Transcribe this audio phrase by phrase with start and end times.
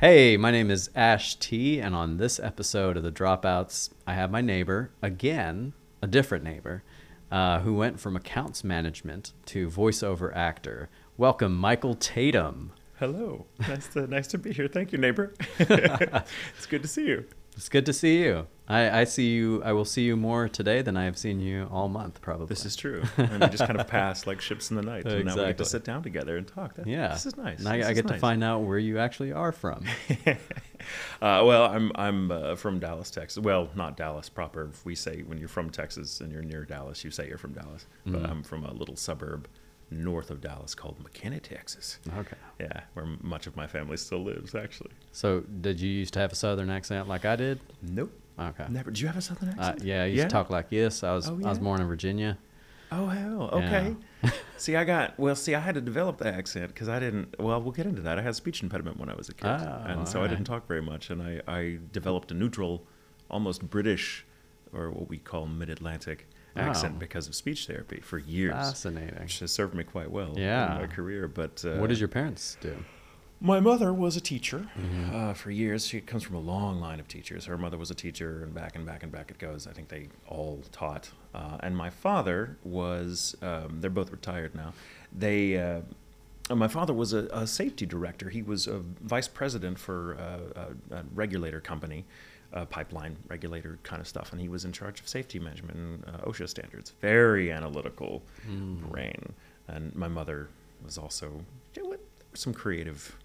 [0.00, 4.30] Hey, my name is Ash T, and on this episode of the Dropouts, I have
[4.30, 6.82] my neighbor, again, a different neighbor,
[7.30, 10.88] uh, who went from accounts management to voiceover actor.
[11.18, 12.72] Welcome, Michael Tatum.
[12.98, 13.44] Hello.
[13.68, 14.68] Nice to nice to be here.
[14.68, 15.34] Thank you, neighbor.
[15.58, 17.26] it's good to see you.
[17.60, 18.46] It's good to see you.
[18.68, 19.62] I, I see you.
[19.62, 22.46] I will see you more today than I have seen you all month, probably.
[22.46, 23.02] This is true.
[23.18, 25.04] And we just kind of pass like ships in the night.
[25.04, 25.54] And now we get Exactly.
[25.56, 26.76] to sit down together and talk.
[26.76, 27.08] That, yeah.
[27.08, 27.58] This is nice.
[27.58, 29.84] And I, I get to find out where you actually are from.
[30.26, 30.34] uh,
[31.20, 33.42] well, I'm I'm uh, from Dallas, Texas.
[33.42, 34.70] Well, not Dallas proper.
[34.84, 37.84] We say when you're from Texas and you're near Dallas, you say you're from Dallas.
[38.06, 38.30] But Mhm.
[38.30, 39.48] I'm from a little suburb
[39.90, 41.98] north of Dallas called McKinney, Texas.
[42.18, 42.36] okay.
[42.60, 44.90] Yeah, where much of my family still lives, actually.
[45.12, 47.60] So, did you used to have a southern accent like I did?
[47.82, 48.12] Nope.
[48.38, 48.66] Okay.
[48.70, 48.90] Never.
[48.90, 49.82] Do you have a southern Uh, accent?
[49.84, 51.02] yeah, I used to talk like this.
[51.04, 52.38] I was Oh, I was born in Virginia.
[52.92, 53.94] Oh hell, okay.
[54.56, 55.36] see, I got well.
[55.36, 57.36] See, I had to develop the accent because I didn't.
[57.38, 58.18] Well, we'll get into that.
[58.18, 60.66] I had speech impediment when I was a kid, Oh, and so I didn't talk
[60.66, 61.08] very much.
[61.10, 62.84] And I, I developed a neutral,
[63.30, 64.24] almost British,
[64.72, 66.98] or what we call mid-Atlantic accent Oh.
[66.98, 69.20] because of speech therapy for years, Fascinating.
[69.20, 70.74] which has served me quite well Yeah.
[70.76, 71.28] in my career.
[71.28, 72.76] But uh, what did your parents do?
[73.42, 75.14] my mother was a teacher Mhm.
[75.14, 75.86] uh, for years.
[75.86, 77.46] She comes from a long line of teachers.
[77.46, 79.66] Her mother was a teacher, and back and back and back it goes.
[79.66, 81.10] I think they all taught.
[81.34, 84.74] Uh, and my father was, um, they're both retired now.
[85.10, 85.80] They, uh,
[86.54, 88.28] my father was a, a safety director.
[88.28, 92.04] He was a vice president for uh, a, a regulator company,
[92.52, 94.32] a pipeline regulator kind of stuff.
[94.32, 96.92] And he was in charge of safety management and uh, OSHA standards.
[97.00, 98.80] Very analytical Mm.
[98.90, 99.32] brain.
[99.68, 100.48] And my mother
[100.84, 102.00] was also, there were
[102.34, 103.16] some creative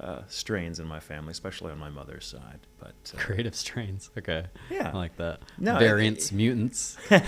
[0.00, 2.60] uh, strains in my family, especially on my mother's side.
[2.78, 4.08] But uh, Creative strains.
[4.16, 4.46] Okay.
[4.70, 4.90] Yeah.
[4.94, 5.40] I like that.
[5.58, 6.96] No, it- Variants, mutants.
[7.10, 7.20] the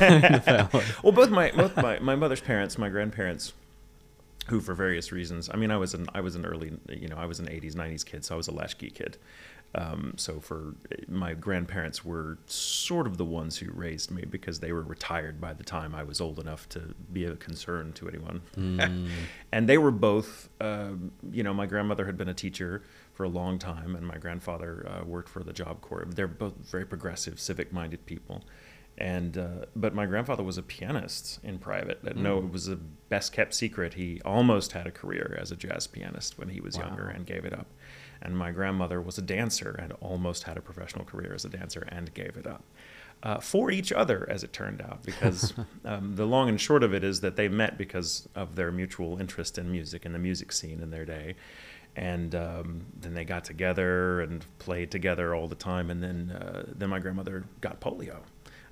[0.42, 0.84] family.
[1.02, 3.52] well, both my both my, my mother's parents, my grandparents,
[4.46, 7.16] who for various reasons, I mean, I was an I was an early, you know,
[7.16, 9.18] I was an '80s '90s kid, so I was a latchkey kid.
[9.74, 10.74] Um, so for
[11.08, 15.54] my grandparents were sort of the ones who raised me because they were retired by
[15.54, 18.42] the time I was old enough to be a concern to anyone.
[18.56, 19.08] Mm.
[19.52, 22.82] and they were both, um, you know, my grandmother had been a teacher
[23.14, 26.04] for a long time, and my grandfather uh, worked for the Job Corps.
[26.06, 28.42] They're both very progressive, civic-minded people.
[28.98, 32.00] And uh, but my grandfather was a pianist in private.
[32.06, 33.94] Uh, No, it was a best-kept secret.
[33.94, 37.46] He almost had a career as a jazz pianist when he was younger and gave
[37.46, 37.66] it up.
[38.22, 41.86] And my grandmother was a dancer and almost had a professional career as a dancer
[41.88, 42.64] and gave it up.
[43.22, 46.92] Uh, for each other, as it turned out, because um, the long and short of
[46.92, 50.50] it is that they met because of their mutual interest in music and the music
[50.50, 51.36] scene in their day.
[51.94, 55.90] And um, then they got together and played together all the time.
[55.90, 58.20] And then, uh, then my grandmother got polio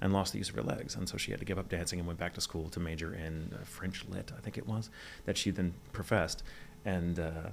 [0.01, 0.97] and lost the use of her legs.
[0.97, 3.15] And so she had to give up dancing and went back to school to major
[3.15, 4.91] in uh, French lit, I think it was,
[5.27, 6.43] that she then professed.
[6.85, 7.51] And uh,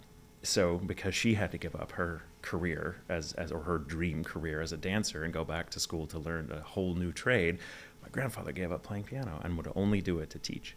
[0.47, 4.61] so because she had to give up her career as, as or her dream career
[4.61, 7.59] as a dancer and go back to school to learn a whole new trade,
[8.01, 10.75] my grandfather gave up playing piano and would only do it to teach.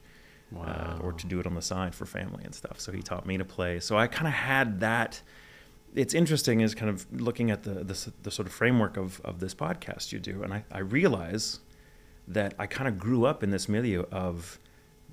[0.53, 2.81] Uh, or to do it on the side for family and stuff.
[2.81, 3.79] So he taught me to play.
[3.79, 5.23] So I kind of had that.
[5.95, 9.39] It's interesting is kind of looking at the, the, the sort of framework of, of
[9.39, 10.43] this podcast you do.
[10.43, 11.61] And I, I realize
[12.27, 14.59] that I kind of grew up in this milieu of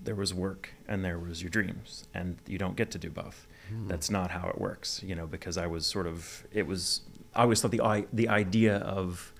[0.03, 3.45] there was work and there was your dreams and you don't get to do both.
[3.69, 3.87] Hmm.
[3.87, 7.01] That's not how it works, you know, because I was sort of, it was,
[7.35, 9.33] I always thought the, the idea of,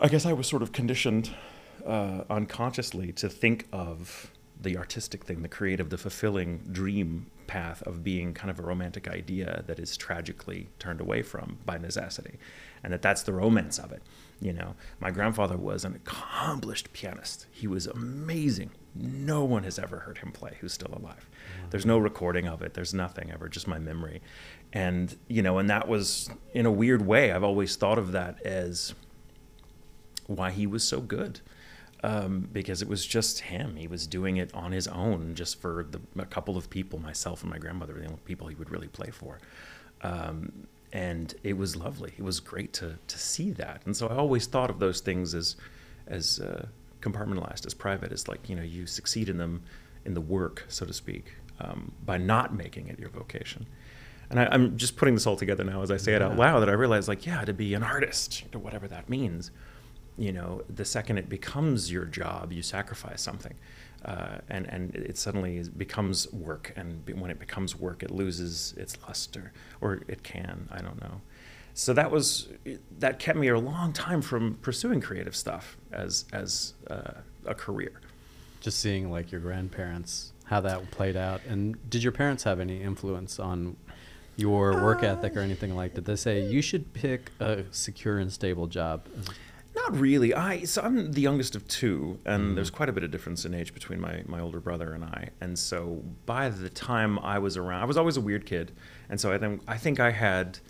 [0.00, 1.30] I guess I was sort of conditioned
[1.86, 4.30] uh, unconsciously to think of
[4.60, 9.06] the artistic thing, the creative, the fulfilling dream path of being kind of a romantic
[9.06, 12.38] idea that is tragically turned away from by necessity,
[12.82, 14.02] and that that's the romance of it.
[14.40, 17.46] You know, my grandfather was an accomplished pianist.
[17.50, 18.70] He was amazing.
[18.94, 21.28] No one has ever heard him play who's still alive.
[21.70, 22.74] There's no recording of it.
[22.74, 24.22] There's nothing ever, just my memory.
[24.72, 28.40] And, you know, and that was in a weird way, I've always thought of that
[28.42, 28.94] as
[30.26, 31.40] why he was so good.
[32.02, 33.76] Um, because it was just him.
[33.76, 37.40] He was doing it on his own, just for the, a couple of people, myself
[37.42, 39.38] and my grandmother, the only people he would really play for.
[40.02, 42.12] Um, and it was lovely.
[42.18, 43.82] It was great to to see that.
[43.86, 45.56] And so I always thought of those things as
[46.06, 46.66] as uh,
[47.04, 49.62] compartmentalized, as private, is like you know you succeed in them
[50.04, 53.66] in the work, so to speak, um, by not making it your vocation.
[54.30, 56.60] And I, I'm just putting this all together now as I say it out loud
[56.60, 59.50] that I realize like yeah, to be an artist, or whatever that means
[60.16, 63.54] you know, the second it becomes your job, you sacrifice something,
[64.04, 66.72] uh, and and it suddenly becomes work.
[66.76, 70.68] And when it becomes work, it loses its luster, or it can.
[70.70, 71.20] I don't know.
[71.74, 72.48] So that was
[72.98, 78.00] that kept me a long time from pursuing creative stuff as as uh, a career.
[78.60, 82.80] Just seeing like your grandparents, how that played out, and did your parents have any
[82.80, 83.76] influence on
[84.36, 85.94] your work ethic or anything like?
[85.94, 89.06] Did they say you should pick a secure and stable job?
[89.74, 90.32] Not really.
[90.32, 93.52] I so I'm the youngest of two, and there's quite a bit of difference in
[93.52, 95.30] age between my, my older brother and I.
[95.40, 98.70] And so by the time I was around, I was always a weird kid,
[99.08, 100.60] and so I think I think I had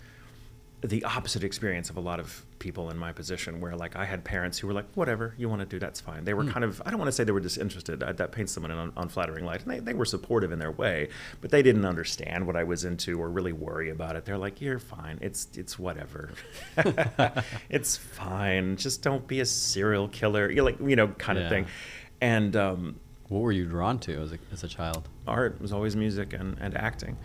[0.85, 4.23] the opposite experience of a lot of people in my position, where like I had
[4.23, 6.81] parents who were like, "Whatever you want to do, that's fine." They were kind of
[6.85, 8.03] I don't want to say they were disinterested.
[8.03, 10.71] I, that paints them in an unflattering light, and they, they were supportive in their
[10.71, 11.09] way,
[11.41, 14.25] but they didn't understand what I was into or really worry about it.
[14.25, 15.17] They're like, "You're fine.
[15.21, 16.31] It's it's whatever.
[17.69, 18.77] it's fine.
[18.77, 21.45] Just don't be a serial killer." you're like you know kind Yeah.
[21.45, 21.65] of thing,
[22.21, 22.55] and.
[22.55, 25.09] Um, What were you drawn to as a, as a child?
[25.25, 27.17] art was always music and, and acting.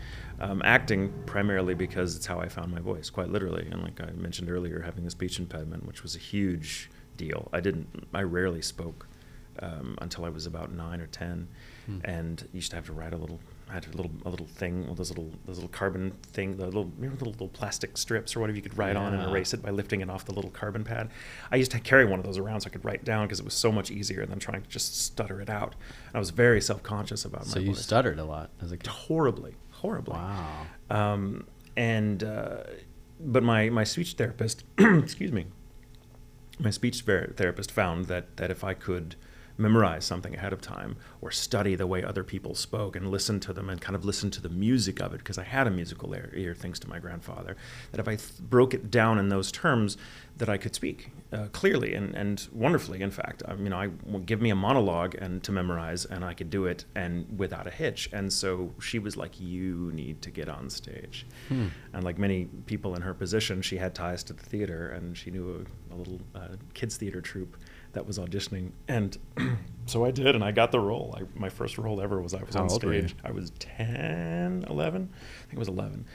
[0.43, 3.67] Um, acting primarily because it's how I found my voice, quite literally.
[3.71, 7.47] And like I mentioned earlier, having a speech impediment, which was a huge deal.
[7.53, 9.07] I didn't, I rarely spoke
[9.59, 11.47] um, until I was about nine or ten,
[11.85, 11.97] Hmm.
[12.05, 13.39] and used to have to write a little.
[13.69, 16.65] I had a little a little thing, well, those little those little carbon thing, the
[16.65, 19.53] little remember the little, little plastic strips or whatever you could write on and erase
[19.53, 21.09] it by lifting it off the little carbon pad.
[21.51, 23.45] I used to carry one of those around so I could write down because it
[23.45, 25.73] was so much easier than trying to just stutter it out.
[26.07, 28.71] And I was very self conscious about So my you voice stuttered a lot as
[28.71, 28.87] a kid.
[28.87, 30.13] horribly, horribly.
[30.13, 30.65] Wow.
[30.89, 32.63] Um, and uh,
[33.19, 35.45] but my my speech therapist, excuse me,
[36.59, 39.15] my speech therapist found that that if I could
[39.57, 43.53] memorize something ahead of time or study the way other people spoke and listen to
[43.53, 46.13] them and kind of listen to the music of it because I had a musical
[46.13, 47.55] ear, ear thanks to my grandfather
[47.91, 49.97] that if I th- broke it down in those terms
[50.37, 53.43] that I could speak uh, clearly and, and wonderfully in fact.
[53.45, 53.87] Um, you know I
[54.19, 57.71] give me a monologue and to memorize and I could do it and without a
[57.71, 58.09] hitch.
[58.13, 61.25] And so she was like you need to get on stage.
[61.47, 61.67] Hmm.
[61.93, 65.31] and like many people in her position, she had ties to the theater, and she
[65.31, 67.57] knew a, a little uh, kids theater troupe
[67.93, 69.17] that was auditioning, and
[69.85, 71.15] so I did, and I got the role.
[71.17, 73.07] I, my first role ever was I was How on old were you?
[73.07, 73.15] stage.
[73.23, 75.09] I was 10, 11?
[75.13, 76.05] I think it was 11.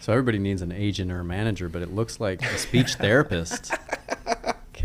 [0.00, 3.72] So everybody needs an agent or a manager, but it looks like a speech therapist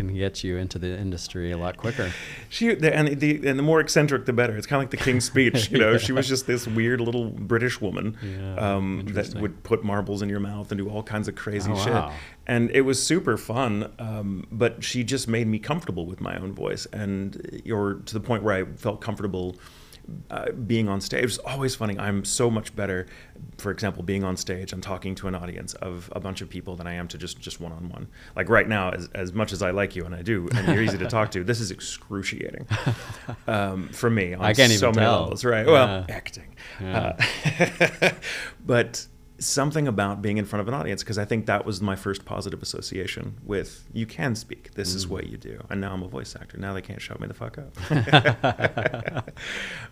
[0.08, 2.12] can get you into the industry a lot quicker.
[2.50, 4.56] She the, and the and the more eccentric, the better.
[4.56, 5.98] It's kind of like the King's Speech, you know.
[6.10, 10.30] She was just this weird little British woman Yeah, um, that would put marbles in
[10.30, 11.94] your mouth and do all kinds of crazy Oh, shit.
[11.94, 12.14] wow.
[12.48, 13.92] And it was super fun.
[14.00, 18.20] Um, but she just made me comfortable with my own voice, and or to the
[18.22, 19.56] point where I felt comfortable.
[20.30, 21.98] Uh, being on stage is always funny.
[22.00, 23.08] I'm so much better,
[23.58, 24.74] for example, being on stage.
[24.74, 27.40] I'm talking to an audience of a bunch of people than I am to just
[27.40, 28.08] just one on one.
[28.36, 30.84] Like right now, as, as much as I like you and I do, and you're
[30.84, 32.68] easy to talk to, this is excruciating
[33.48, 34.34] um, for me.
[34.34, 35.22] On I can't even many tell.
[35.22, 35.66] levels, right?
[35.66, 37.16] Well, acting, Yeah.
[38.02, 38.10] uh,
[38.66, 39.06] but
[39.40, 42.26] something about being in front of an audience because I think that was my first
[42.26, 44.74] positive association with you can speak.
[44.74, 45.10] This is Mm.
[45.10, 46.58] what you do, and now I'm a voice actor.
[46.58, 47.74] Now they can't shut me the fuck up.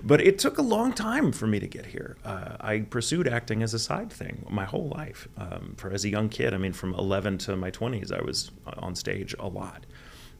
[0.03, 2.17] but it took a long time for me to get here.
[2.25, 5.27] Uh, I pursued acting as a side thing my whole life.
[5.37, 8.51] Um, for as a young kid, I mean, from 11 to my 20s, I was
[8.77, 9.85] on stage a lot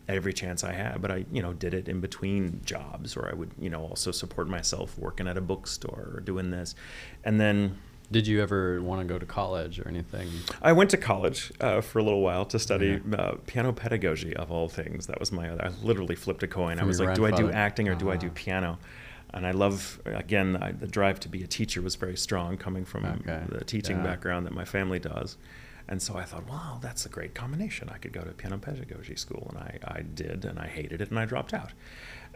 [0.10, 3.34] every chance I had, but I, you know, did it in between jobs, or I
[3.34, 6.76] would, you know, also support myself working at a bookstore or doing this,
[7.26, 7.78] and then
[8.10, 10.30] Did you ever want to go to college or anything?
[10.62, 14.50] I went to college uh, for a little while to study uh, piano pedagogy, of
[14.50, 15.08] all things.
[15.08, 15.66] That was my other.
[15.66, 16.80] I literally flipped a coin.
[16.80, 18.34] I was like, do I do acting or do I do Ah.
[18.34, 18.80] piano?
[19.34, 22.86] And I love, again, I, the drive to be a teacher was very strong coming
[22.86, 23.44] from Okay.
[23.50, 24.04] the teaching Yeah.
[24.04, 25.38] background that my family does.
[25.90, 27.90] And so I thought, wow, that's a great combination.
[27.90, 29.48] I could go to piano pedagogy school.
[29.50, 31.72] And I, I did, and I hated it, and I dropped out.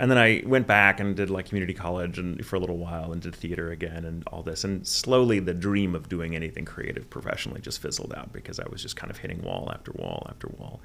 [0.02, 3.12] And then I went back and did like community college and for a little while
[3.12, 4.64] and did theater again and all this.
[4.64, 8.82] And slowly the dream of doing anything creative professionally just fizzled out because I was
[8.82, 10.82] just kind of hitting wall after wall after wall.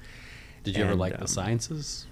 [0.63, 2.05] Did you ever like um, the sciences?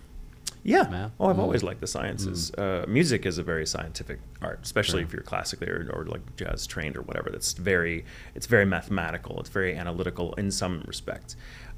[0.68, 0.88] Yeah.
[0.90, 1.12] Math?
[1.20, 1.40] Oh, I've Mm.
[1.40, 2.52] always liked the sciences.
[2.56, 6.66] Uh, music is a very scientific art, especially if you're classically or, or like jazz
[6.66, 7.30] trained or whatever.
[7.30, 8.04] That's very,
[8.34, 9.40] it's very mathematical.
[9.40, 11.36] It's very analytical in some respects.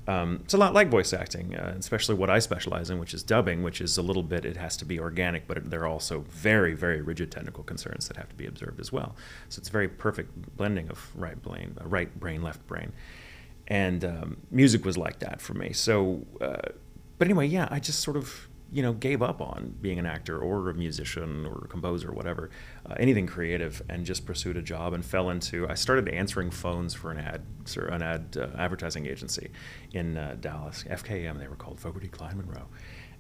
[0.08, 3.24] Um, it's a lot like voice acting, uh, especially what I specialize in, which is
[3.24, 4.46] dubbing, which is a little bit.
[4.46, 8.15] It has to be organic, but there are also very, very rigid technical concerns that
[8.15, 9.17] have to be observed as well.
[9.50, 12.94] So it's a very perfect blending of right brain, uh, right brain, left brain,
[13.67, 15.74] and um, music was like that for me.
[15.74, 16.56] So, uh,
[17.17, 20.39] but anyway, yeah, I just sort of you know gave up on being an actor
[20.39, 22.50] or a musician or a composer or whatever,
[22.86, 25.67] uh, anything creative, and just pursued a job and fell into.
[25.69, 29.51] I started answering phones for an ad, sir, an ad uh, advertising agency
[29.93, 31.39] in uh, Dallas, FKM.
[31.39, 32.67] They were called Fogarty Klein Monroe,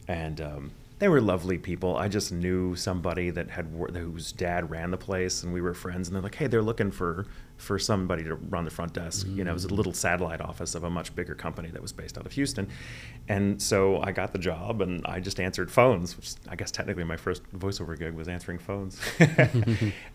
[0.07, 0.41] and.
[0.41, 1.95] Um, they were lovely people.
[1.95, 6.07] I just knew somebody that had whose dad ran the place, and we were friends.
[6.07, 7.27] And they're like, "Hey, they're looking for
[7.57, 9.27] for somebody to run the front desk.
[9.27, 9.77] You know, it was a mm.
[9.77, 12.69] little satellite office of a much bigger company that was based out of Houston.
[13.27, 17.03] And so I got the job and I just answered phones, which I guess technically
[17.03, 18.99] my first voiceover gig was answering phones.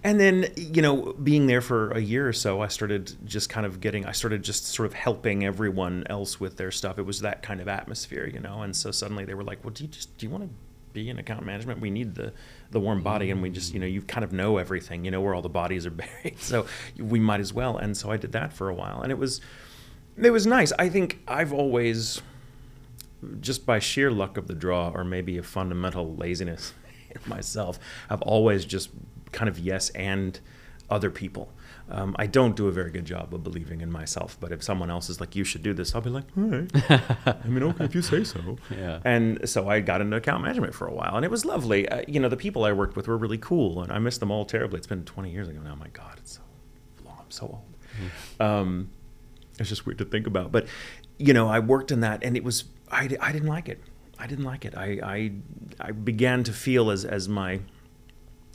[0.04, 3.66] and then, you know, being there for a year or so, I started just kind
[3.66, 6.98] of getting, I started just sort of helping everyone else with their stuff.
[6.98, 8.62] It was that kind of atmosphere, you know.
[8.62, 10.50] And so suddenly they were like, well, do you just, do you want to
[10.92, 11.80] be in account management.
[11.80, 12.32] We need the
[12.70, 15.04] the warm body, and we just you know you kind of know everything.
[15.04, 15.90] You know where all the bodies are
[16.24, 16.66] buried, so
[16.98, 17.76] we might as well.
[17.76, 19.40] And so I did that for a while, and it was
[20.16, 20.72] it was nice.
[20.78, 22.20] I think I've always
[23.40, 26.74] just by sheer luck of the draw, or maybe a fundamental laziness
[27.10, 27.78] in myself,
[28.10, 28.90] I've always just
[29.30, 30.38] kind of yes and
[30.92, 31.52] other people.
[31.90, 34.90] Um, I don't do a very good job of believing in myself, but if someone
[34.90, 36.70] else is like, "You should do this," I'll be like, "All right,
[37.26, 39.00] I mean, okay, if you say so." Yeah.
[39.04, 41.88] And so I got into account management for a while, and it was lovely.
[41.88, 44.30] Uh, you know, the people I worked with were really cool, and I miss them
[44.30, 44.78] all terribly.
[44.78, 45.74] It's been 20 years ago now.
[45.74, 46.42] My God, it's so
[47.04, 47.16] long.
[47.18, 48.48] I'm so old.
[48.48, 48.90] Um,
[49.58, 50.66] it's just weird to think about, but
[51.18, 53.80] you know, I worked in that, and it was I, I didn't like it.
[54.18, 54.74] I didn't like it.
[54.76, 55.32] I, I
[55.80, 57.60] I began to feel as as my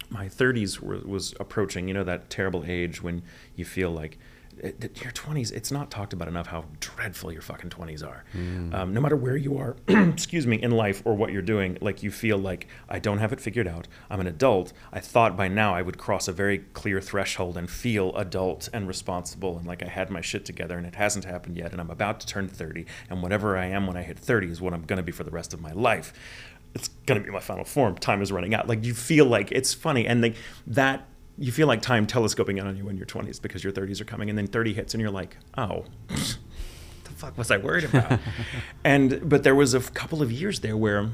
[0.09, 3.23] my 30s were, was approaching, you know, that terrible age when
[3.55, 4.17] you feel like
[4.59, 8.23] it, it- your 20s, it's not talked about enough how dreadful your fucking 20s are.
[8.73, 12.01] Um, no matter where you are, excuse me, in life or what you're doing, like
[12.01, 13.87] you feel like I don't have it figured out.
[14.09, 14.73] I'm an adult.
[14.91, 18.87] I thought by now I would cross a very clear threshold and feel adult and
[18.87, 21.71] responsible and like I had my shit together and it hasn't happened yet.
[21.71, 22.87] And I'm about to turn 30.
[23.11, 25.23] And whatever I am when I hit 30 is what I'm going to be for
[25.23, 26.13] the rest of my life
[26.77, 27.95] it's gonna be my final form.
[27.95, 28.67] Time is running out.
[28.67, 30.35] Like you feel like it's funny, and like
[30.67, 31.07] that
[31.37, 34.05] you feel like time telescoping in on you in your 20s because your 30s are
[34.05, 35.85] coming, and then 30 hits, and you're like, oh.
[36.07, 38.19] the fuck was I worried about?
[38.83, 41.09] and but there was a couple of years there where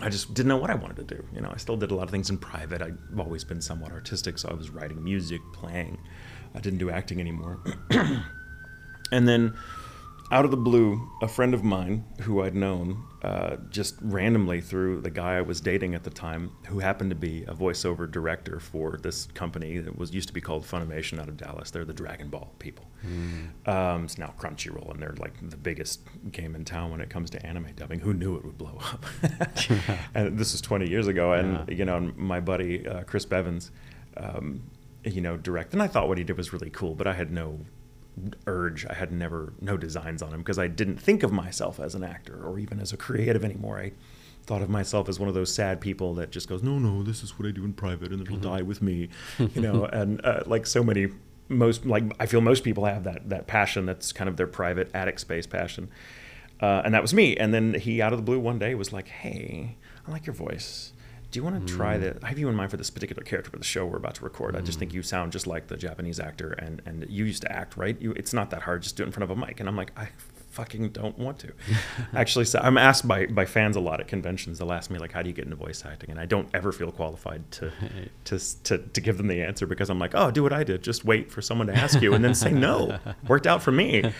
[0.00, 1.24] I just didn't know what I wanted to do.
[1.32, 2.82] You know, I still did a lot of things in private.
[2.82, 5.98] I've always been somewhat artistic, so I was writing music, playing.
[6.54, 7.60] I didn't do acting anymore.
[9.12, 9.54] and then
[10.32, 15.00] out of the blue, a friend of mine who I'd known uh, just randomly through
[15.02, 18.58] the guy I was dating at the time, who happened to be a voiceover director
[18.58, 21.70] for this company that was used to be called Funimation out of Dallas.
[21.70, 22.86] They're the Dragon Ball people.
[23.66, 26.00] Um, it's now Crunchyroll, and they're like the biggest
[26.32, 28.00] game in town when it comes to anime dubbing.
[28.00, 29.04] Who knew it would blow up?
[30.14, 31.74] and this was 20 years ago, and Yeah.
[31.76, 33.70] you know, my buddy uh, Chris Bevins,
[34.16, 34.62] um,
[35.04, 35.74] you know, directed.
[35.74, 37.60] And I thought what he did was really cool, but I had no
[38.46, 38.86] urge.
[38.86, 42.04] I had never no designs on him because I didn't think of myself as an
[42.04, 43.78] actor or even as a creative anymore.
[43.78, 43.92] I
[44.46, 47.22] thought of myself as one of those sad people that just goes, "No, no, this
[47.22, 49.84] is what I do in private, and it'll die with me," you know.
[49.86, 51.08] and uh, like so many,
[51.48, 54.90] most like I feel most people have that that passion that's kind of their private
[54.94, 55.88] attic space passion.
[56.60, 57.36] Uh, and that was me.
[57.36, 60.34] And then he, out of the blue, one day was like, "Hey, I like your
[60.34, 60.92] voice.
[61.34, 62.02] Do you want to try hmm.
[62.02, 62.18] the?
[62.22, 64.24] I have you in mind for this particular character for the show we're about to
[64.24, 64.54] record.
[64.54, 64.98] I just think hmm.
[64.98, 68.00] you sound just like the Japanese actor, and and you used to act, right?
[68.00, 68.82] You, it's not that hard.
[68.82, 70.10] Just do it in front of a mic." And I'm like, I
[70.54, 71.52] fucking don't want to.
[72.14, 74.60] Actually, so I'm asked by by fans a lot at conventions.
[74.60, 76.70] They'll ask me like, "How do you get into voice acting?" And I don't ever
[76.70, 77.72] feel qualified to
[78.26, 80.84] to to, to give them the answer because I'm like, "Oh, do what I did.
[80.84, 84.12] Just wait for someone to ask you, and then say no." Worked out for me.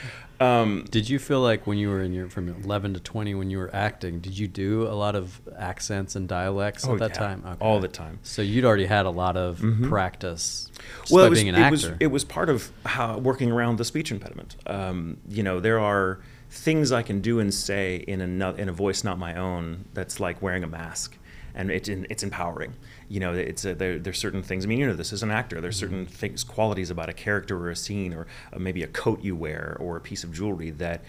[0.44, 3.50] Um, Did you feel like when you were in your from 11 to 20 when
[3.50, 7.10] you were acting, did you do a lot of accents and dialects Oh, at that
[7.10, 7.18] yeah.
[7.26, 7.56] time?
[7.60, 8.18] All the time.
[8.22, 10.70] So you'd already had a lot of practice
[11.00, 11.70] just well, by it was, being an it actor.
[11.72, 14.56] was it was part of how working around the speech impediment.
[14.66, 16.20] Um, you know, there are
[16.50, 20.20] things I can do and say in a in a voice not my own that's
[20.20, 21.16] like wearing a mask,
[21.54, 22.74] and it's it's empowering.
[23.08, 24.64] You know, it's a, there, there's certain things.
[24.64, 27.56] I mean, you know, this as an actor, there's certain things, qualities about a character
[27.58, 30.70] or a scene, or uh, maybe a coat you wear or a piece of jewelry
[30.70, 31.02] that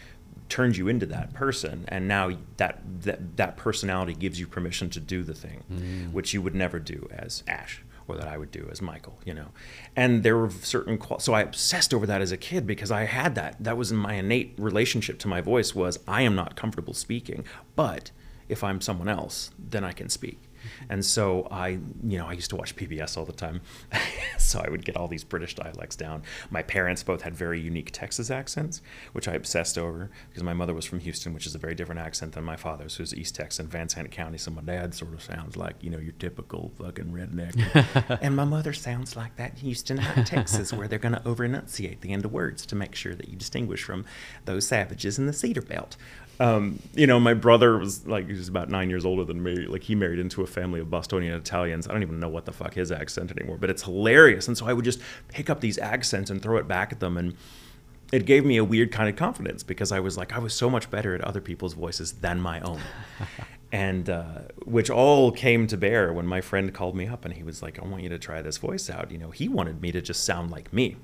[0.47, 4.99] turns you into that person and now that that, that personality gives you permission to
[4.99, 5.63] do the thing
[6.11, 9.33] which you would never do as ash or that I would do as Michael, you
[9.33, 9.47] know.
[9.95, 13.05] And there were certain qual- so I obsessed over that as a kid because I
[13.05, 13.55] had that.
[13.59, 17.43] That was my innate relationship to my voice was I am not comfortable speaking,
[17.75, 18.11] but
[18.47, 20.39] if I'm someone else, then I can speak.
[20.89, 23.61] And so I, you know, I used to watch PBS all the time.
[24.37, 26.23] so I would get all these British dialects down.
[26.49, 28.81] My parents both had very unique Texas accents,
[29.13, 32.01] which I obsessed over because my mother was from Houston, which is a very different
[32.01, 34.37] accent than my father's, who's East Texan, Van Zandt County.
[34.37, 38.19] So my dad sort of sounds like, you know, your typical fucking redneck.
[38.21, 42.11] and my mother sounds like that Houston, Texas, where they're going to over enunciate the
[42.11, 44.05] end of words to make sure that you distinguish from
[44.45, 45.97] those savages in the Cedar Belt
[46.39, 49.65] um, you know, my brother was like, he was about nine years older than me.
[49.65, 51.87] Like, he married into a family of Bostonian Italians.
[51.87, 54.47] I don't even know what the fuck his accent anymore, but it's hilarious.
[54.47, 54.99] And so I would just
[55.29, 57.17] pick up these accents and throw it back at them.
[57.17, 57.35] And
[58.11, 60.69] it gave me a weird kind of confidence because I was like, I was so
[60.69, 62.81] much better at other people's voices than my own.
[63.71, 67.43] and uh, which all came to bear when my friend called me up and he
[67.43, 69.11] was like, I want you to try this voice out.
[69.11, 70.97] You know, he wanted me to just sound like me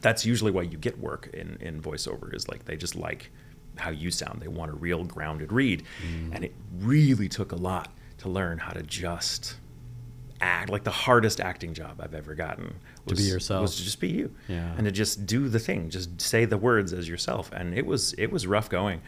[0.00, 3.30] that's usually why you get work in in voiceover is like they just like
[3.76, 4.40] how you sound.
[4.40, 5.82] They want a real grounded read,
[6.32, 9.56] and it really took a lot to learn how to just
[10.40, 10.68] act.
[10.70, 12.74] Like the hardest acting job I've ever gotten
[13.06, 13.62] was, To be yourself.
[13.62, 14.34] was to just be you.
[14.48, 14.74] Yeah.
[14.76, 15.90] and to just do the thing.
[15.90, 17.50] Just say the words as yourself.
[17.52, 19.00] And it was it was rough going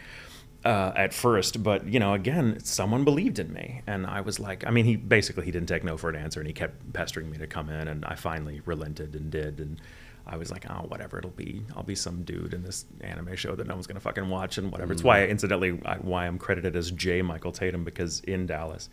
[0.65, 1.61] uh, at first.
[1.63, 3.81] But you know again someone believed in me.
[3.87, 6.39] And I was like I mean he basically he didn't take no for an answer.
[6.39, 7.87] And he kept pestering me to come in.
[7.87, 9.59] And I finally relented and did.
[9.59, 9.79] And
[10.27, 11.63] I was like, oh, whatever, it'll be.
[11.75, 14.71] I'll be some dude in this anime show that no one's gonna fucking watch and
[14.71, 14.93] whatever.
[14.93, 17.21] It's why, incidentally, I, why I'm credited as J.
[17.23, 18.89] Michael Tatum because in Dallas,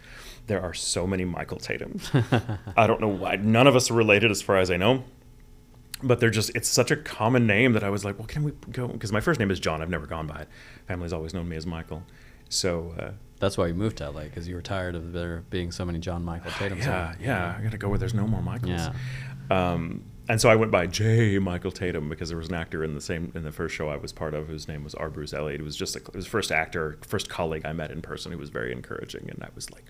[0.46, 2.08] there are so many Michael Tatums.
[2.76, 3.36] I don't know why.
[3.36, 5.04] None of us are related, as far as I know.
[6.02, 8.52] But they're just, it's such a common name that I was like, well, can we
[8.70, 8.86] go?
[8.88, 9.80] Because my first name is John.
[9.80, 10.48] I've never gone by it.
[10.86, 12.02] Family's always known me as Michael.
[12.50, 15.72] So, uh, That's why you moved to LA because you were tired of there being
[15.72, 16.78] so many John Michael Tatum.
[16.78, 18.70] yeah, yeah, I gotta go where there's no more Michaels.
[18.70, 18.92] Yeah.
[19.50, 21.38] Um, and so I went by J.
[21.38, 23.96] Michael Tatum because there was an actor in the same in the first show I
[23.96, 25.10] was part of whose name was R.
[25.10, 25.60] Bruce Elliott.
[25.60, 28.32] It was just a, it was the first actor, first colleague I met in person
[28.32, 29.84] who was very encouraging, and I was like,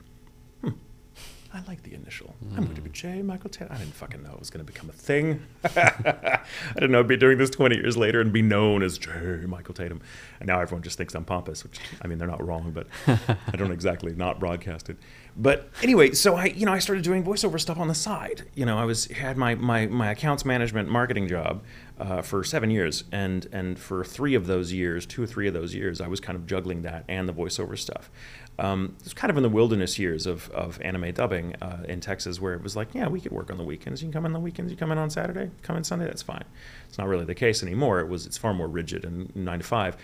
[1.57, 2.35] I like the initial.
[2.55, 3.23] I'm going to be J.
[3.23, 3.75] Michael Tatum.
[3.75, 5.41] I didn't fucking know it was going to become a thing.
[5.65, 6.41] I
[6.75, 9.11] didn't know I'd be doing this 20 years later and be known as J.
[9.47, 10.03] Michael Tatum.
[10.39, 13.57] And now everyone just thinks I'm pompous, which I mean they're not wrong, but I
[13.57, 14.99] don't exactly not broadcast it.
[15.35, 18.45] But anyway, so I you know I started doing voiceover stuff on the side.
[18.55, 21.63] You know I was had my my, my accounts management marketing job
[21.99, 25.55] uh, for seven years, and and for three of those years, two or three of
[25.55, 28.11] those years, I was kind of juggling that and the voiceover stuff.
[28.59, 32.01] Um, it was kind of in the wilderness years of, of anime dubbing uh, in
[32.01, 34.01] Texas, where it was like, yeah, we could work on the weekends.
[34.03, 34.71] You can come in the weekends.
[34.73, 35.51] You come in on Saturday.
[35.63, 36.07] Come in Sunday.
[36.07, 36.45] That's fine.
[36.89, 38.01] It's not really the case anymore.
[38.01, 38.27] It was.
[38.27, 39.97] It's far more rigid and nine to five.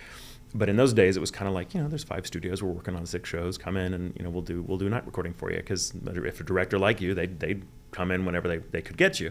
[0.54, 2.62] But in those days, it was kind of like you know, there's five studios.
[2.62, 3.56] We're working on six shows.
[3.56, 5.94] Come in and you know, we'll do we'll do a night recording for you because
[6.04, 9.30] if a director like you, they they'd come in whenever they, they could get you,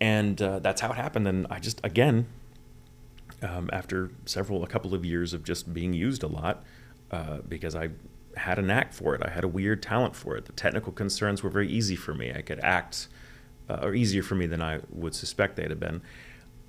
[0.00, 1.28] and uh, that's how it happened.
[1.28, 2.26] And I just again
[3.42, 6.64] um, after several, a couple of years of just being used a lot,
[7.10, 7.90] uh, because I
[8.36, 9.22] had a knack for it.
[9.24, 10.44] I had a weird talent for it.
[10.44, 12.32] The technical concerns were very easy for me.
[12.32, 13.08] I could act,
[13.68, 16.02] uh, or easier for me than I would suspect they'd have been.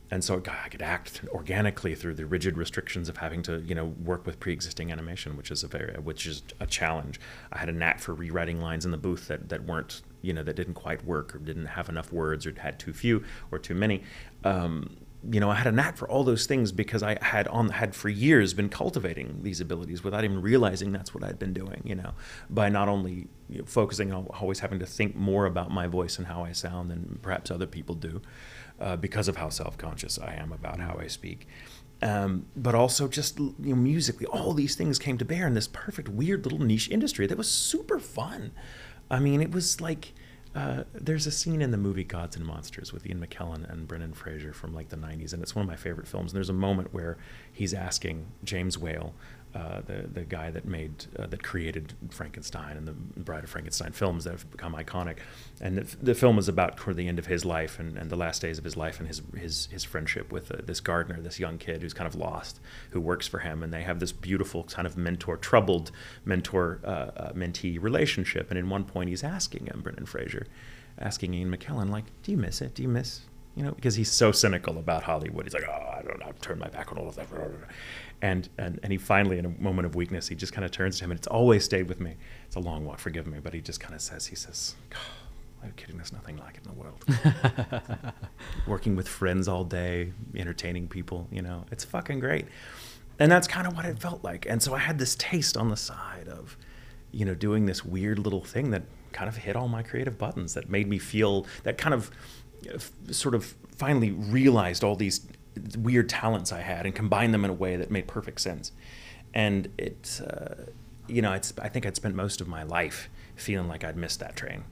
[0.09, 3.75] And so God, I could act organically through the rigid restrictions of having to, you
[3.75, 7.19] know, work with pre-existing animation, which is a very, which is a challenge.
[7.51, 10.43] I had a knack for rewriting lines in the booth that, that weren't, you know,
[10.43, 13.75] that didn't quite work or didn't have enough words or had too few or too
[13.75, 14.03] many.
[14.45, 14.95] Um,
[15.29, 17.93] you know, I had a knack for all those things because I had on had
[17.93, 21.81] for years been cultivating these abilities without even realizing that's what I'd been doing.
[21.83, 22.13] You know,
[22.49, 26.17] by not only you know, focusing on always having to think more about my voice
[26.17, 28.21] and how I sound than perhaps other people do,
[28.79, 31.47] uh, because of how self-conscious I am about how I speak.
[32.01, 35.67] Um, but also just you know, musically, all these things came to bear in this
[35.67, 38.51] perfect, weird little niche industry that was super fun.
[39.09, 40.13] I mean, it was like
[40.57, 44.13] uh, there's a scene in the movie Gods and Monsters with Ian McKellen and Brendan
[44.13, 46.31] Fraser from like the 90s, and it's one of my favorite films.
[46.31, 47.17] And there's a moment where
[47.53, 49.13] he's asking James Whale,
[49.57, 53.91] uh, the the guy that made uh, that created Frankenstein and the Bride of Frankenstein
[53.91, 55.17] films that have become iconic,
[55.59, 58.15] and the, the film is about toward the end of his life and, and the
[58.15, 61.39] last days of his life and his his his friendship with uh, this gardener, this
[61.39, 62.59] young kid who's kind of lost,
[62.91, 65.91] who works for him, and they have this beautiful kind of mentor troubled
[66.23, 68.51] mentor uh, uh, mentee relationship.
[68.51, 70.45] And in one point, he's asking him, Brendan Fraser,
[70.99, 72.75] asking Ian McKellen, like, "Do you miss it?
[72.75, 73.21] Do you miss?"
[73.57, 75.45] You know, because he's so cynical about Hollywood.
[75.45, 77.27] He's like, "Oh, I don't know, I've turned my back on all of that."
[78.21, 80.99] And, and and he finally, in a moment of weakness, he just kind of turns
[80.99, 82.17] to him, and it's always stayed with me.
[82.45, 84.75] It's a long walk, forgive me, but he just kind of says, he says,
[85.63, 85.97] "I'm kidding.
[85.97, 88.13] There's nothing like it in the world."
[88.67, 92.45] Working with friends all day, entertaining people, you know, it's fucking great.
[93.17, 94.45] And that's kind of what it felt like.
[94.47, 96.55] And so I had this taste on the side of,
[97.11, 100.53] you know, doing this weird little thing that kind of hit all my creative buttons
[100.53, 102.11] that made me feel that kind of
[103.11, 105.21] sort of finally realized all these
[105.77, 108.71] weird talents I had and combined them in a way that made perfect sense.
[109.33, 110.71] And it, uh,
[111.07, 114.19] you know, it's, I think I'd spent most of my life feeling like I'd missed
[114.19, 114.63] that train.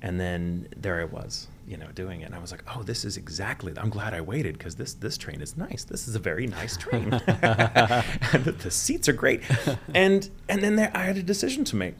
[0.00, 2.24] And then there I was, you know, doing it.
[2.24, 5.16] And I was like, oh, this is exactly, I'm glad I waited because this, this
[5.16, 5.84] train is nice.
[5.84, 7.10] This is a very nice train.
[7.10, 9.42] the, the seats are great.
[9.94, 11.94] And, and then there, I had a decision to make.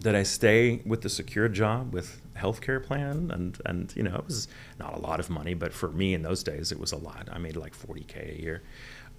[0.00, 4.26] Did I stay with the secure job with healthcare plan and and you know it
[4.26, 4.48] was
[4.78, 7.28] not a lot of money but for me in those days it was a lot.
[7.30, 8.62] I made like 40k a year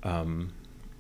[0.04, 0.54] um,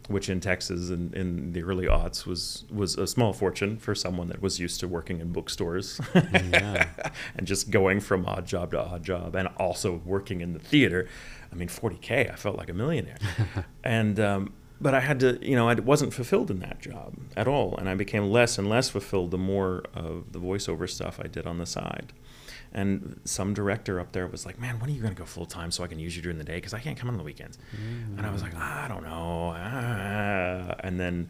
[0.07, 4.27] which in texas in, in the early aughts was was a small fortune for someone
[4.27, 6.01] that was used to working in bookstores.
[6.15, 6.87] Yeah.
[7.37, 11.07] and just going from odd job to odd job and also working in the theater.
[11.51, 13.17] I mean 40k i felt like a millionaire.
[13.83, 17.47] And um, but I had to, you know, I wasn't fulfilled in that job at
[17.47, 21.27] all, and I became less and less fulfilled the more of the voiceover stuff I
[21.27, 22.13] did on the side.
[22.71, 25.47] And some director up there was like, "Man, when are you going to go full
[25.47, 26.55] time so I can use you during the day?
[26.55, 27.57] Because I can't come on the weekends."
[28.17, 30.75] And I was like, "I don't know." Ah.
[30.81, 31.29] And then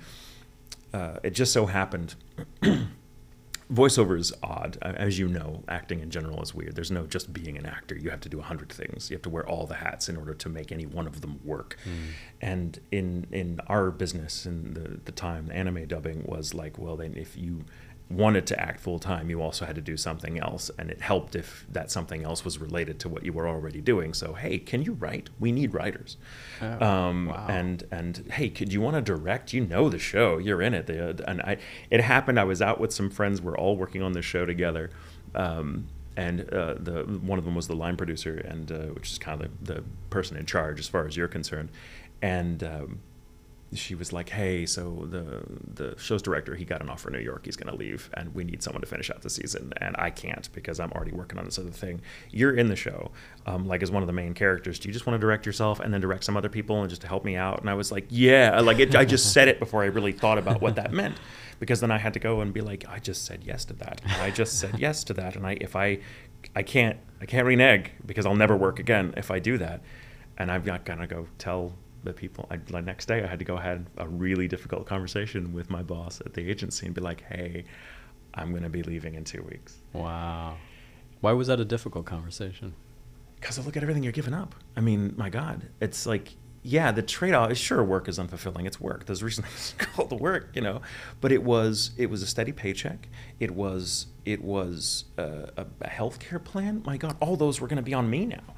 [0.93, 2.15] uh, it just so happened.
[3.71, 6.75] voiceover is odd as you know acting in general is weird.
[6.75, 7.95] There's no just being an actor.
[7.95, 9.10] You have to do a hundred things.
[9.10, 11.39] You have to wear all the hats in order to make any one of them
[11.43, 11.77] work.
[11.86, 12.12] Mm.
[12.41, 17.15] and in in our business in the, the time anime dubbing was like well then
[17.15, 17.65] if you
[18.10, 21.36] wanted to act full time, you also had to do something else, and it helped
[21.36, 24.13] if that something else was related to what you were already doing.
[24.13, 25.30] So, hey, can you write?
[25.39, 26.17] We need writers.
[26.62, 27.45] Oh, um, wow.
[27.48, 29.54] And and hey, could you want to direct?
[29.54, 30.88] You know the show, you're in it.
[30.88, 31.58] The, and I,
[31.91, 32.39] it happened.
[32.39, 33.41] I was out with some friends.
[33.41, 34.89] We're all working on the show together.
[35.36, 39.17] Um, and uh, the one of them was the line producer, and uh, which is
[39.19, 41.69] kind of the, the, person in charge as far as you're concerned.
[42.22, 43.00] And um,
[43.73, 45.43] she was like, "Hey, so the
[45.75, 47.45] the show's director he got an offer in New York.
[47.45, 49.73] He's going to leave, and we need someone to finish out the season.
[49.77, 52.01] And I can't because I'm already working on this other thing.
[52.32, 53.12] You're in the show,
[53.45, 54.79] um, like as one of the main characters.
[54.79, 57.01] Do you just want to direct yourself and then direct some other people and just
[57.01, 59.60] to help me out?" And I was like, "Yeah." Like it, I just said it
[59.60, 61.17] before I really thought about what that meant,
[61.60, 64.01] because then I had to go and be like, "I just said yes to that.
[64.19, 65.36] I just said yes to that.
[65.36, 65.99] And I if I
[66.55, 69.82] I can't I can't renege because I'll never work again if I do that."
[70.38, 72.47] And I've got to go tell the people.
[72.49, 75.83] I, the next day, I had to go have a really difficult conversation with my
[75.83, 77.65] boss at the agency and be like, "Hey,
[78.33, 80.57] I'm going to be leaving in two weeks." Wow,
[81.21, 82.73] why was that a difficult conversation?
[83.39, 84.55] Because I look at everything you're giving up.
[84.75, 88.65] I mean, my God, it's like, yeah, the trade-off is sure work is unfulfilling.
[88.65, 89.05] It's work.
[89.05, 90.81] There's reason it's called the work, you know.
[91.21, 93.07] But it was it was a steady paycheck.
[93.39, 96.83] It was it was a, a, a healthcare plan.
[96.85, 98.55] My God, all those were going to be on me now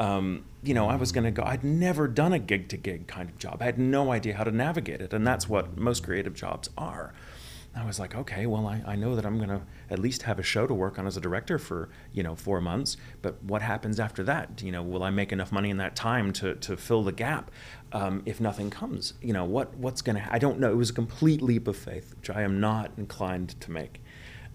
[0.00, 1.42] um, you know, I was going to go.
[1.44, 3.58] I'd never done a gig to gig kind of job.
[3.60, 7.12] I had no idea how to navigate it, and that's what most creative jobs are.
[7.76, 9.60] I was like, okay, well, I, I know that I'm going to
[9.90, 12.60] at least have a show to work on as a director for, you know, four
[12.60, 12.96] months.
[13.22, 14.60] But what happens after that?
[14.62, 17.50] You know, will I make enough money in that time to, to fill the gap
[17.92, 19.14] um, if nothing comes?
[19.22, 20.72] You know, what what's going to, I don't know.
[20.72, 24.00] It was a complete leap of faith, which I am not inclined to make.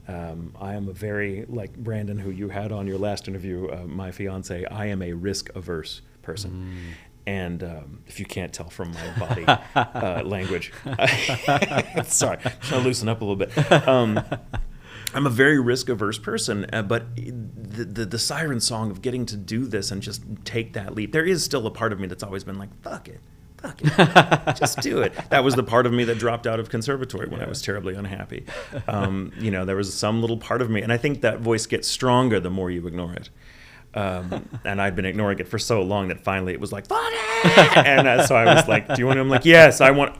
[0.08, 3.86] Um, I am a very like Brandon, who you had on your last interview, uh,
[3.88, 4.66] my fiance.
[4.66, 7.12] I am a risk averse person, mm.
[7.26, 10.72] and um, if you can't tell from my body uh, language,
[12.04, 13.88] sorry, I'm trying to loosen up a little bit.
[13.88, 14.24] Um,
[15.16, 19.26] I'm a very risk averse person, uh, but the, the, the siren song of getting
[19.28, 21.14] to do this and just take that leap.
[21.14, 23.22] There is still a part of me that's always been like, "Fuck it,
[23.58, 25.14] fuck it, just do it.
[25.30, 27.46] That was the part of me that dropped out of conservatory when yeah.
[27.46, 28.46] I was terribly unhappy.
[28.88, 31.66] Um, you know, there was some little part of me, and I think that voice
[31.66, 33.30] gets stronger the more you ignore it.
[33.94, 37.00] Um, and I'd been ignoring it for so long that finally it was like, fuck
[37.02, 37.78] it!
[37.78, 39.22] And uh, so I was like, do you want to?
[39.22, 40.18] I'm like, yes, I want.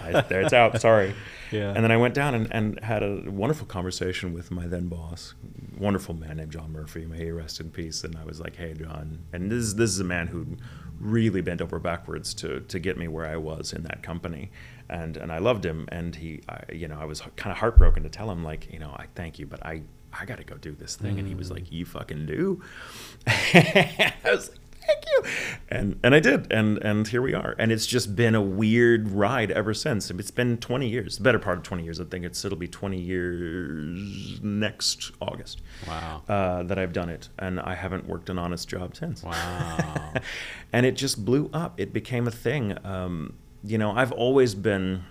[0.00, 0.80] I, there it's out.
[0.80, 1.14] Sorry.
[1.50, 1.72] Yeah.
[1.74, 5.34] And then I went down and, and had a wonderful conversation with my then boss,
[5.78, 7.06] wonderful man named John Murphy.
[7.06, 8.04] May he rest in peace.
[8.04, 9.24] And I was like, hey, John.
[9.32, 10.56] And this is, this is a man who
[11.00, 14.50] really bent over backwards to to get me where I was in that company,
[14.88, 18.02] and and I loved him, and he, I, you know, I was kind of heartbroken
[18.02, 19.82] to tell him like, you know, I thank you, but I
[20.12, 21.18] I got to go do this thing, mm.
[21.20, 21.72] and he was like, mm.
[21.72, 22.62] you fucking do.
[23.26, 25.30] I was like, thank you.
[25.68, 26.50] And and i did.
[26.50, 27.54] And and here we are.
[27.58, 30.10] And it's just been a weird ride ever since.
[30.10, 32.24] It's been 20 years the better part of 20 years i think.
[32.24, 36.22] It's it'll be 20 years next august wow.
[36.28, 37.28] uh, that i've done it.
[37.38, 39.22] And i haven't worked an honest job since.
[39.22, 40.14] Wow.
[40.70, 41.80] And it just blew up.
[41.80, 42.76] It became a thing.
[42.84, 45.02] Um, you know i've always been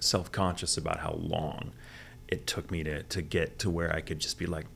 [0.00, 1.72] self-conscious about how long
[2.28, 4.66] it took me to to get to where i could just be like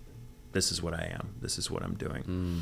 [0.53, 1.35] this is what i am.
[1.41, 2.23] This is what i'm doing.
[2.25, 2.61] Mm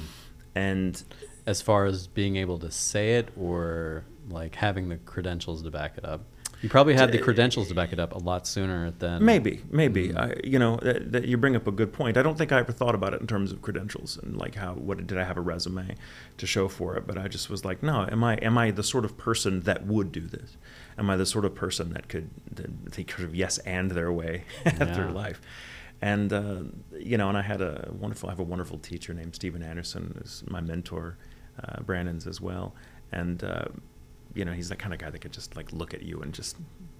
[0.54, 1.02] and
[1.46, 5.98] as far as being able to say it or like having the credentials to back
[5.98, 6.22] it up.
[6.62, 10.08] You probably had the credentials to back it up a lot sooner than maybe maybe.
[10.08, 10.18] Mm-hmm.
[10.18, 12.18] I, you know that, that, you bring up a good point.
[12.18, 14.74] I don't think i ever thought about it in terms of credentials and like how
[14.74, 15.94] what did i have a resume
[16.36, 17.06] to show for it?
[17.06, 19.86] But i just was like no am i am i the sort of person that
[19.86, 20.58] would do this?
[20.98, 24.12] Am i the sort of person that could that they could have yes and their
[24.12, 24.94] way yeah.
[24.94, 25.40] through life
[26.02, 26.62] and uh,
[26.98, 30.16] you know, and I had a wonderful, I have a wonderful teacher named Stephen Anderson,
[30.18, 31.18] who's my mentor,
[31.62, 32.74] uh, Brandon's as well,
[33.12, 33.66] and uh,
[34.34, 36.32] you know, he's that kind of guy that could just like look at you and
[36.32, 36.56] just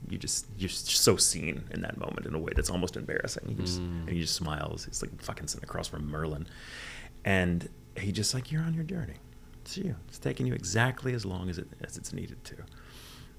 [0.09, 3.45] you just you're so seen in that moment in a way that's almost embarrassing.
[3.49, 4.01] He just mm.
[4.01, 4.85] and he just smiles.
[4.85, 6.47] He's like fucking sitting across from Merlin,
[7.25, 9.17] and he just like you're on your journey.
[9.63, 9.97] It's you.
[10.09, 12.57] It's taking you exactly as long as it as it's needed to.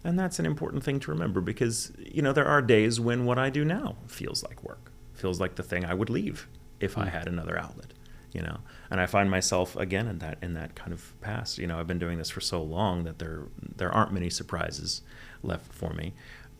[0.03, 3.37] And that's an important thing to remember because you know there are days when what
[3.37, 4.90] I do now feels like work
[5.21, 6.47] feels like the thing I would leave
[6.79, 6.97] if.
[6.97, 7.09] I hmm.
[7.09, 7.93] had another outlet,
[8.33, 8.57] you know.
[8.89, 11.57] And I find myself again in that in that kind of past.
[11.57, 13.43] You know, I've been doing this for so long that there
[13.75, 15.01] there aren't many surprises
[15.43, 16.13] left for me.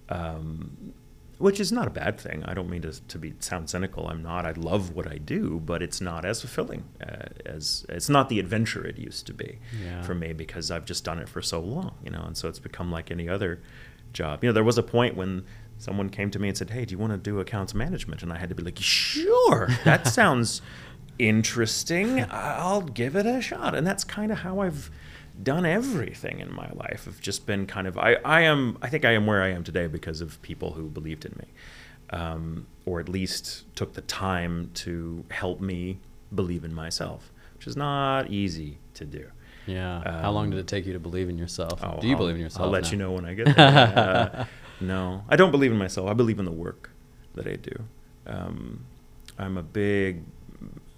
[0.10, 0.94] Um,
[1.42, 2.44] which is not a bad thing.
[2.46, 4.08] I don't mean to, to be sound cynical.
[4.08, 4.46] I'm not.
[4.46, 8.40] I love what I do, but it's not as fulfilling uh, as it's not the
[8.40, 10.04] adventure it used to be Yeah.
[10.04, 12.22] for me because I've just done it for so long, you know.
[12.22, 13.60] And so it's become like any other
[14.14, 14.44] job.
[14.44, 15.46] You know, there was a point when
[15.82, 18.32] someone came to me and said, "Hey, do you want to do accounts management?" And
[18.32, 20.62] I had to be like, "Sure, that sounds
[21.20, 22.26] interesting.
[22.30, 24.90] I'll give it a shot." And that's kind of how I've
[25.42, 27.06] done everything in my life.
[27.08, 29.64] I've just been kind of I, I am I think I am where I am
[29.64, 31.48] today because of people who believed in me,
[32.18, 36.00] um, or at least took the time to help me
[36.34, 39.26] believe in myself, which is not easy to do.
[39.68, 40.22] Yeah.
[40.22, 41.82] How long Um, did it take you to believe in yourself?
[41.84, 42.66] Oh, Do you I'll- believe in yourself?
[42.66, 42.90] I'll let now?
[42.92, 43.56] you know when I get there.
[44.42, 44.46] Uh,
[44.82, 46.10] no, I don't believe in myself.
[46.10, 46.92] I believe in the work
[47.36, 47.84] that I do.
[48.28, 48.86] Um,
[49.38, 50.24] I'm a big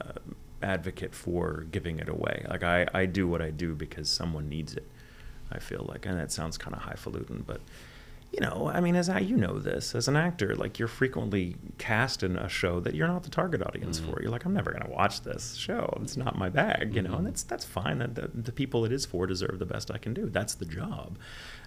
[0.01, 0.19] uh,
[0.61, 2.45] advocate for giving it away.
[2.49, 4.87] Like I, I do what I do because someone needs it.
[5.51, 7.61] I feel like, and that sounds kind of highfalutin, but
[8.33, 11.55] you know, I mean, as I, you know this as an actor, like you're frequently
[11.77, 14.05] cast in a show that you're not the target audience Mhm.
[14.11, 14.21] for.
[14.21, 15.99] You're like, I'm never gonna watch this show.
[16.01, 17.17] It's not my bag, you know, Mhm.
[17.19, 17.99] and that's that's fine.
[17.99, 20.29] The, the, the people it is for deserve the best I can do.
[20.29, 21.17] That's the job,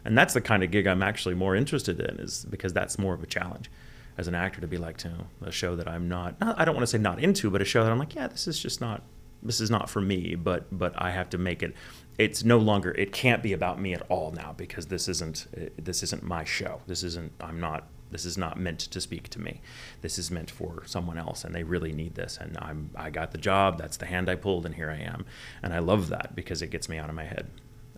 [0.05, 3.14] and that's the kind of gig I'm actually more interested in, is because that's more
[3.14, 3.70] of a challenge
[4.18, 6.74] as an actor to be like, to a show that I'm not, not I don't
[6.74, 8.81] want to say not into, but a show that I'm like, yeah, this is just
[8.81, 9.02] not
[9.42, 11.74] this is not for me but but i have to make it
[12.18, 15.46] it's no longer it can't be about me at all now because this isn't
[15.83, 16.81] this isn't my show.
[16.87, 19.61] This isn't i'm not this is not meant to speak to me.
[20.00, 22.38] This is meant for someone else and they really need this.
[22.40, 23.79] And i'm i got the job.
[23.79, 25.26] That's the hand i pulled and here i am.
[25.62, 27.50] And i love that because it gets me out of my head.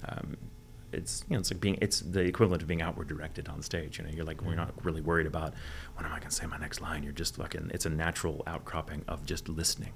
[0.05, 0.37] Um,
[0.91, 3.99] it's you know it's like being it's the equivalent of being outward directed on stage.
[3.99, 5.53] You know you're like we're not really worried about
[5.95, 7.03] when am i going to say my next line?
[7.03, 9.93] You're just fucking it's a natural outcropping of just listening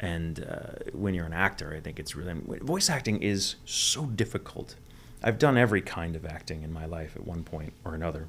[0.00, 4.76] and uh, when you're an actor, I think it's really voice acting is so difficult.
[5.22, 8.28] I've done every kind of acting in my life at one point or another,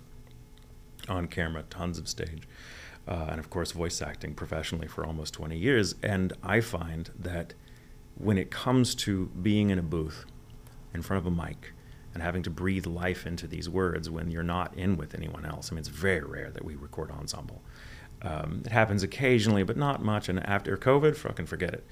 [1.08, 2.48] on camera, tons of stage,
[3.08, 5.94] uh, and of course voice acting professionally for almost 20 years.
[6.02, 7.54] And I find that
[8.16, 10.26] when it comes to being in a booth,
[10.94, 11.74] in front of a mic,
[12.14, 15.72] and having to breathe life into these words when you're not in with anyone else.
[15.72, 17.62] I mean, it's very rare that we record ensemble.
[18.22, 20.30] Um, it happens occasionally, but not much.
[20.30, 21.86] And after COVID, fucking forget it.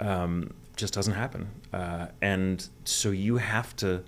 [0.00, 1.48] Um, just doesn't happen.
[1.72, 4.02] Uh, and so you have to,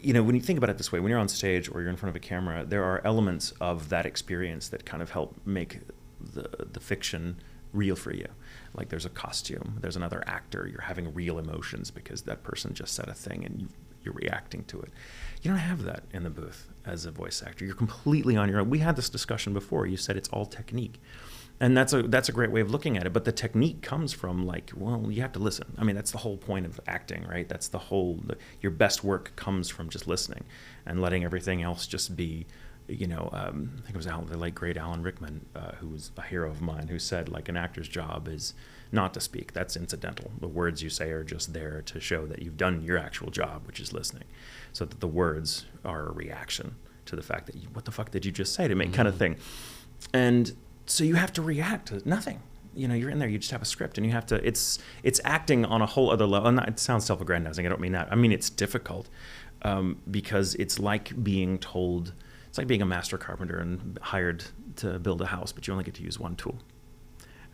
[0.00, 1.90] you know, when you think about it this way, when you're on stage or you're
[1.90, 5.34] in front of a camera, there are elements of that experience that kind of help
[5.44, 5.80] make
[6.20, 7.36] the the fiction
[7.72, 8.26] real for you.
[8.74, 12.94] Like there's a costume, there's another actor, you're having real emotions because that person just
[12.94, 13.68] said a thing and you,
[14.08, 14.90] you're reacting to it.
[15.42, 17.64] You don't have that in the booth as a voice actor.
[17.64, 18.70] You're completely on your own.
[18.70, 19.86] We had this discussion before.
[19.86, 21.00] You said it's all technique.
[21.60, 23.12] And that's a that's a great way of looking at it.
[23.12, 25.74] But the technique comes from like, well, you have to listen.
[25.76, 27.48] I mean, that's the whole point of acting, right?
[27.48, 28.20] That's the whole.
[28.24, 30.44] The, your best work comes from just listening
[30.86, 32.46] and letting everything else just be.
[32.86, 35.88] You know, um, I think it was Alan, the late great Alan Rickman, uh, who
[35.88, 38.54] was a hero of mine, who said like an actor's job is
[38.90, 39.52] not to speak.
[39.52, 40.30] That's incidental.
[40.40, 43.66] The words you say are just there to show that you've done your actual job,
[43.66, 44.24] which is listening,
[44.72, 48.10] so that the words are a reaction to the fact that you, what the fuck
[48.10, 49.36] did you just say to me, kind of thing.
[50.12, 50.52] And
[50.86, 52.40] so you have to react to nothing.
[52.74, 53.28] You know, you're in there.
[53.28, 54.46] You just have a script, and you have to.
[54.46, 56.48] It's it's acting on a whole other level.
[56.48, 57.64] And it sounds self-aggrandizing.
[57.64, 58.08] I don't mean that.
[58.10, 59.08] I mean it's difficult
[59.62, 62.12] um, because it's like being told.
[62.48, 64.44] It's like being a master carpenter and hired
[64.76, 66.58] to build a house, but you only get to use one tool.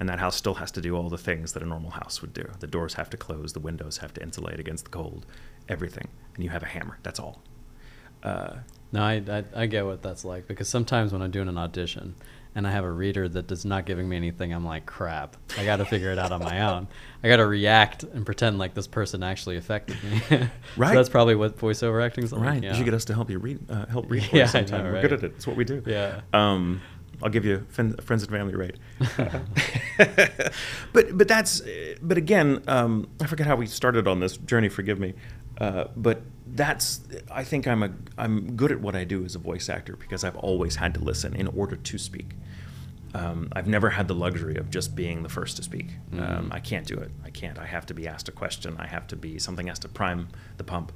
[0.00, 2.34] And that house still has to do all the things that a normal house would
[2.34, 2.48] do.
[2.60, 5.24] The doors have to close, the windows have to insulate against the cold,
[5.68, 6.08] everything.
[6.34, 6.98] And you have a hammer.
[7.04, 7.42] That's all.
[8.22, 8.56] Uh,
[8.92, 12.14] No, I, I I get what that's like because sometimes when I'm doing an audition
[12.56, 15.36] and I have a reader that is not giving me anything, I'm like, crap.
[15.58, 16.86] I got to figure it out on my own.
[17.22, 20.20] I got to react and pretend like this person actually affected me.
[20.76, 20.90] Right.
[20.90, 22.42] so that's probably what voiceover acting's like.
[22.42, 22.62] right.
[22.62, 22.70] Yeah.
[22.70, 24.58] You should get us to help you read, uh, help read for Yeah, us I
[24.60, 24.84] sometime.
[24.86, 25.32] know, We're good at it.
[25.36, 25.82] It's what we do.
[25.86, 26.20] Yeah.
[26.32, 26.80] Um,
[27.24, 28.76] I'll give you fen- friends and family rate.
[30.92, 31.62] but but that's
[32.02, 34.68] but again, um, I forget how we started on this journey.
[34.68, 35.14] Forgive me.
[35.58, 39.38] Uh, but that's I think I'm a I'm good at what I do as a
[39.38, 42.32] voice actor because I've always had to listen in order to speak.
[43.14, 45.86] Um, I've never had the luxury of just being the first to speak.
[46.12, 46.48] Um, Mhm.
[46.52, 47.12] I can't do it.
[47.24, 47.58] I can't.
[47.60, 48.74] I have to be asked a question.
[48.78, 50.90] I have to be something has to prime the pump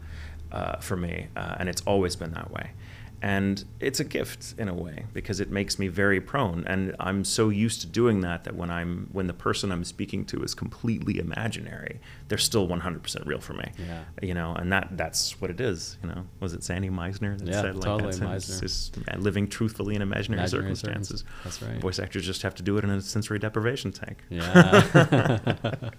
[0.50, 2.72] uh, for me, uh, and it's always been that way.
[3.20, 7.24] And it's a gift in a way because it makes me very prone, and I'm
[7.24, 10.54] so used to doing that that when I'm when the person I'm speaking to is
[10.54, 13.72] completely imaginary, they're still 100% real for me.
[13.76, 14.04] Yeah.
[14.22, 15.98] You know, and that that's what it is.
[16.02, 18.60] You know, was it Sandy Meisner that Yeah, said like totally, that's Meisner.
[18.60, 21.20] just living truthfully in imaginary, Imaginary circumstances.
[21.20, 21.80] circum- that's right.
[21.80, 24.22] Voice actors just have to do it in a sensory deprivation tank.
[24.30, 25.90] Yeah.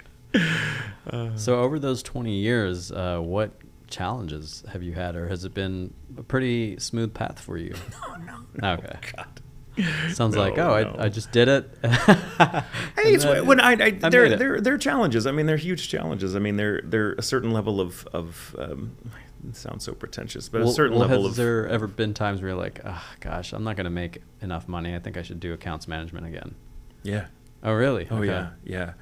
[1.12, 3.52] Uh, so over those 20 years, uh, what
[3.90, 7.74] challenges have you had, or has it been a pretty smooth path for you?
[8.08, 8.38] Oh no.
[8.62, 8.98] no Okay.
[9.16, 9.42] God.
[10.12, 10.96] Sounds like, oh, no.
[11.00, 11.70] I, I just did it.
[11.84, 15.26] Hey, it's then when I, I, I there, there, there are challenges.
[15.26, 16.36] I mean, they're huge challenges.
[16.36, 18.96] I mean, they're, they're a certain level of, of um,
[19.48, 21.36] it sounds so pretentious, but Well- a certain well, level has of.
[21.38, 24.68] there ever been times where you're like, oh, gosh, I'm not going to make enough
[24.68, 24.94] money.
[24.96, 26.56] I think I should do accounts management again.
[27.04, 27.28] yeah.
[27.64, 28.08] Oh, really?
[28.10, 28.28] Oh Okay.
[28.28, 28.94] yeah, yeah.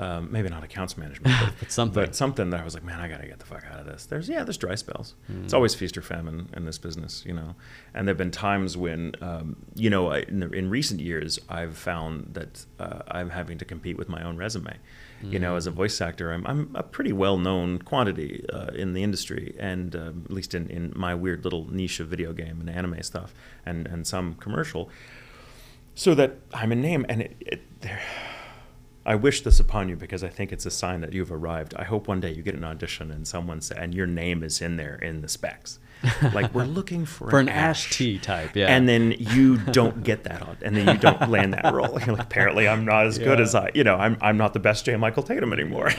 [0.00, 2.02] Um, maybe not accounts management, but, But something.
[2.02, 4.06] But something that I was like, man, I gotta get the fuck out of this.
[4.06, 5.14] There's yeah, there's dry spells.
[5.26, 5.44] Hmm.
[5.44, 7.54] It's always feast or famine in this business, you know.
[7.92, 11.76] And there've been times when, um, you know, I, in, the, in recent years, I've
[11.76, 14.78] found that uh, I'm having to compete with my own resume.
[15.22, 18.94] You know, as a voice actor, I'm, I'm a pretty well known quantity uh, in
[18.94, 22.58] the industry, and um, at least in, in my weird little niche of video game
[22.58, 23.34] and anime stuff,
[23.66, 24.88] and and some commercial
[25.94, 28.00] so that I'm a name and it, it there
[29.10, 31.74] I wish this upon you because I think it's a sign that you've arrived.
[31.74, 34.62] I hope one day you get an audition and someone say, and your name is
[34.62, 35.80] in there in the specs.
[36.34, 38.68] Like we're looking for, For an Ash T type, yeah.
[38.68, 41.98] and then you don't get that, on, and then you don't land that role.
[42.00, 44.60] You're like, apparently, I'm not as good as I, you know, I'm, I'm not the
[44.60, 44.96] best J.
[44.96, 45.90] Michael Tatum anymore.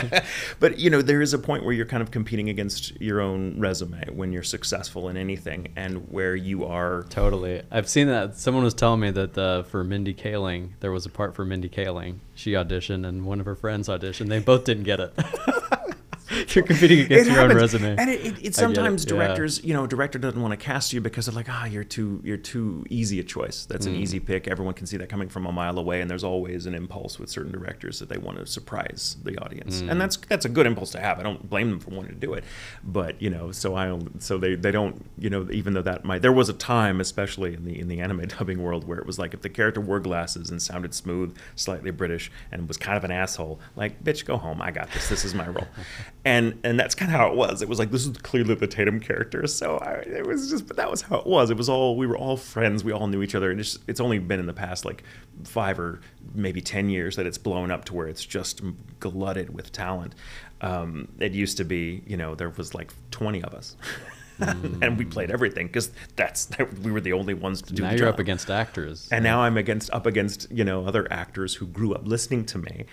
[0.60, 3.60] but you know, there is a point where you're kind of competing against your own
[3.60, 7.62] resume when you're successful in anything, and where you are Totally.
[7.70, 8.36] I've seen that.
[8.36, 11.68] Someone was telling me that uh, for Mindy Kaling, there was a part for Mindy
[11.68, 12.18] Kaling.
[12.34, 14.28] She auditioned, and one of her friends auditioned.
[14.28, 15.14] They both didn't get it.
[16.54, 17.96] You're competing against It your own resume.
[17.98, 19.16] And it, it, it sometimes it, yeah.
[19.16, 22.20] directors, you know, director doesn't want to cast you because they're like, ah, you're too,
[22.24, 23.64] you're too easy a choice.
[23.66, 23.98] That's an Mm.
[24.00, 24.48] easy pick.
[24.48, 26.00] Everyone can see that coming from a mile away.
[26.00, 29.82] And there's always an impulse with certain directors that they want to surprise the audience,
[29.82, 29.90] Mm.
[29.92, 31.18] and that's that's a good impulse to have.
[31.18, 32.44] I don't blame them for wanting to do it,
[32.82, 36.22] but you know, so I so they they don't, you know, even though that might
[36.22, 39.18] there was a time, especially in the in the anime dubbing world, where it was
[39.18, 43.04] like if the character wore glasses and sounded smooth, slightly British, and was kind of
[43.04, 44.60] an asshole, like bitch, go home.
[44.62, 45.08] I got this.
[45.08, 45.68] This is my role,
[46.24, 47.60] and and that's kind of how it was.
[47.60, 50.76] It was like this is clearly the Tatum character, so I, it was just, but
[50.76, 51.50] that was how it was.
[51.50, 52.82] It was all we were all friends.
[52.82, 55.02] We all knew each other, and it's it's only been in the past like
[55.44, 56.00] five or
[56.34, 58.62] maybe ten years that it's blown up to where it's just
[59.00, 60.14] glutted with talent.
[60.62, 63.76] Um, it used to be, you know, there was like twenty of us.
[64.82, 66.48] and we played everything because that's
[66.82, 68.14] we were the only ones to do now the you're job.
[68.14, 69.08] up against actors.
[69.12, 72.58] and now I'm against up against you know other actors who grew up listening to
[72.58, 72.84] me,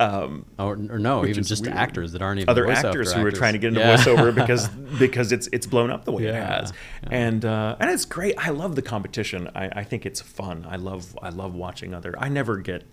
[0.00, 1.76] um, or, or no, even just weird.
[1.76, 3.96] actors that aren't even other actors who are trying to get into Yeah.
[3.96, 7.08] voiceover because because it's it's blown up the way it has, yeah.
[7.10, 8.34] and uh, and it's great.
[8.38, 9.50] I love the competition.
[9.54, 10.66] I, I think it's fun.
[10.68, 12.14] I love I love watching other.
[12.18, 12.84] I never get.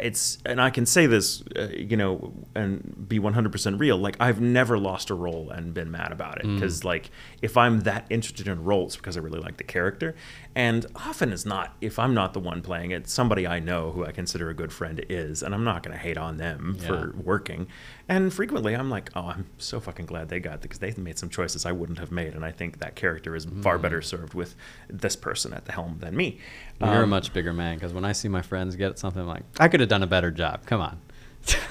[0.00, 3.96] It's and I can say this, uh, you know, and be 100% real.
[3.96, 6.54] Like I've never lost a role and been mad about it Mm.
[6.56, 7.10] because, like,
[7.42, 10.14] if I'm that interested in roles because I really like the character.
[10.54, 11.76] And often it's not.
[11.80, 14.72] If I'm not the one playing it, somebody I know who I consider a good
[14.72, 16.86] friend is, and I'm not going to hate on them Yeah.
[16.86, 17.66] for working.
[18.08, 21.28] And frequently, I'm like, oh, I'm so fucking glad they got because they made some
[21.28, 23.62] choices I wouldn't have made, and I think that character is Mm.
[23.64, 24.54] far better served with
[24.88, 26.38] this person at the helm than me.
[26.80, 29.28] You're a Um, much bigger man because when I see my friends get something I'm
[29.28, 30.66] like, I could have done a better job.
[30.66, 30.98] Come on.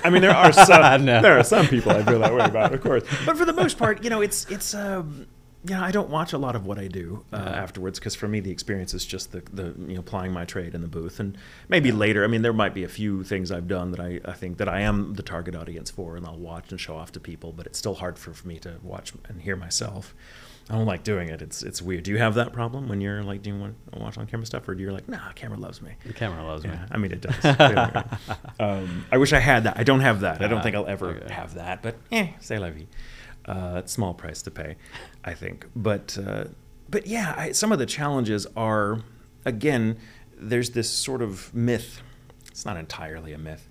[0.03, 1.21] I mean, there are some No.
[1.21, 3.03] there are some people I feel that way about, of course.
[3.25, 5.27] But for the most part, you know, it's it's um,
[5.73, 7.49] know, I don't watch a lot of what I do uh, Yeah.
[7.63, 10.75] afterwards because for me the experience is just the the you know plying my trade
[10.75, 11.37] in the booth and
[11.69, 12.23] maybe later.
[12.23, 14.69] I mean, there might be a few things I've done that I, I think that
[14.69, 17.51] I am the target audience for, and I'll watch and show off to people.
[17.51, 20.13] But it's still hard for, for me to watch and hear myself.
[20.67, 21.43] I don't like doing it.
[21.43, 22.03] It's it's weird.
[22.05, 24.47] Do you have that problem when you're like, do you want to watch on camera
[24.47, 25.91] stuff, or do you're like, nah, camera loves me?
[26.05, 26.71] The camera loves me.
[26.89, 27.35] I mean it does.
[28.59, 29.77] Um, I wish I had that.
[29.77, 30.41] I don't have that.
[30.41, 31.33] I don't think I'll ever okay.
[31.33, 31.83] have that.
[31.83, 32.87] But eh, c'est la vie.
[33.47, 34.75] Uh, small price to pay,
[35.23, 35.67] I think.
[35.75, 36.45] But uh,
[36.89, 39.01] but yeah, I, some of the challenges are
[39.45, 39.97] again.
[40.37, 42.01] There's this sort of myth.
[42.47, 43.69] It's not entirely a myth.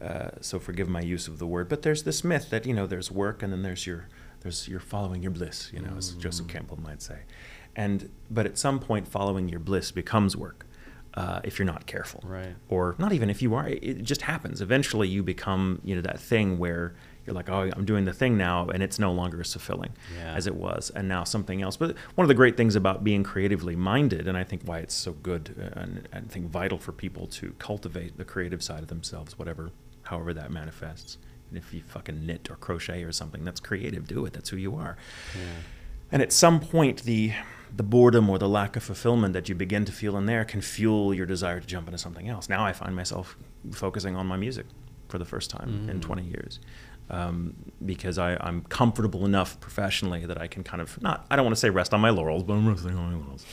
[0.00, 2.86] Uh, so forgive my use of the word, but there's this myth that you know
[2.86, 4.06] there's work and then there's your
[4.40, 6.50] there's you're following your bliss, you know, as Joseph Mm.
[6.50, 7.18] Campbell might say.
[7.74, 10.64] And but at some point, following your bliss becomes work
[11.14, 12.54] uh, if you're not careful Right.
[12.68, 16.02] or not even if you are it it just happens eventually you become you know
[16.02, 16.94] that thing where
[17.28, 20.32] you're like oh i'm doing the thing now and it's no longer as fulfilling Yeah.
[20.34, 23.22] as it was and now something else but one of the great things about being
[23.22, 26.92] creatively minded and i think why it's so good uh, and i think vital for
[26.92, 29.70] people to cultivate the creative side of themselves whatever
[30.04, 31.18] however that manifests
[31.50, 34.56] and if you fucking knit or crochet or something that's creative do it that's who
[34.56, 34.96] you are
[35.36, 35.42] Yeah.
[36.12, 37.32] and at some point, the
[37.76, 40.62] the boredom or the lack of fulfillment that you begin to feel in there can
[40.62, 42.48] fuel your desire to jump into something else.
[42.48, 43.36] Now I find myself
[43.72, 44.64] focusing on my music
[45.10, 46.02] for the first time in Mm.
[46.02, 46.60] 20 years.
[47.10, 47.54] Um,
[47.84, 51.56] because I, I'm comfortable enough professionally that I can kind of not I don't want
[51.56, 53.46] to say rest on my laurels, but I'm resting on my laurels.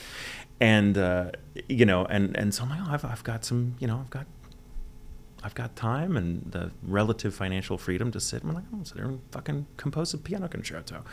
[0.60, 1.30] And uh,
[1.68, 4.10] you know, and and so I'm like, oh, I've, I've got some, you know, I've
[4.10, 4.26] got
[5.42, 9.06] I've got time and the relative financial freedom to sit and like, I'm sit there
[9.06, 11.04] and fucking compose a piano concerto,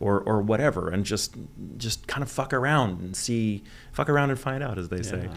[0.00, 1.36] or or whatever, and just
[1.76, 5.28] just kind of fuck around and see, fuck around and find out, as they say.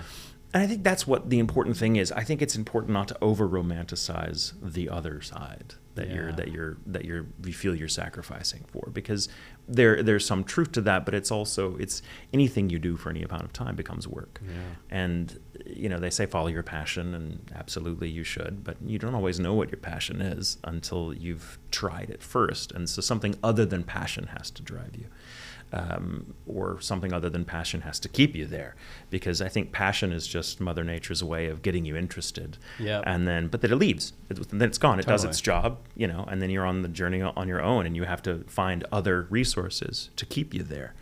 [0.53, 2.11] And I think that's what the important thing is.
[2.13, 6.77] I think it's important not to over romanticize the other side that you're that you're
[6.85, 9.27] that you're you feel you're sacrificing for because
[9.67, 12.01] there there's some truth to that, but it's also it's
[12.33, 14.41] anything you do for any amount of time becomes work.
[14.45, 14.51] Yeah.
[14.89, 19.15] And you know, they say follow your passion and absolutely you should, but you don't
[19.15, 22.71] always know what your passion is until you've tried it first.
[22.71, 25.07] And so something other than passion has to drive you
[25.76, 28.76] um, or something other than passion has to keep you there.
[29.09, 32.57] Because i think passion is just mother nature's way of getting you interested.
[32.80, 33.03] Yep.
[33.05, 34.13] and then but then it leaves.
[34.30, 34.99] It, then it's gone.
[34.99, 37.86] It does its job you know and then you're on the journey on your own
[37.86, 40.93] and you have to find other resources to keep you there.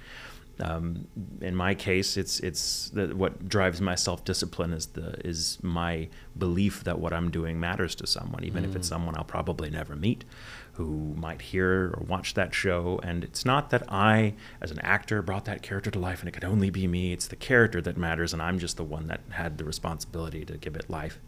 [0.59, 1.07] Um,
[1.41, 6.09] in my case, it's it's the, what drives my self discipline is the is my
[6.37, 9.95] belief that what I'm doing matters to someone, even if it's someone I'll probably never
[9.95, 10.25] meet,
[10.73, 12.99] who might hear or watch that show.
[13.03, 16.31] And it's not that I, as an actor, brought that character to life and it
[16.31, 17.13] could only be me.
[17.13, 20.57] It's the character that matters, and I'm just the one that had the responsibility to
[20.57, 21.19] give it life.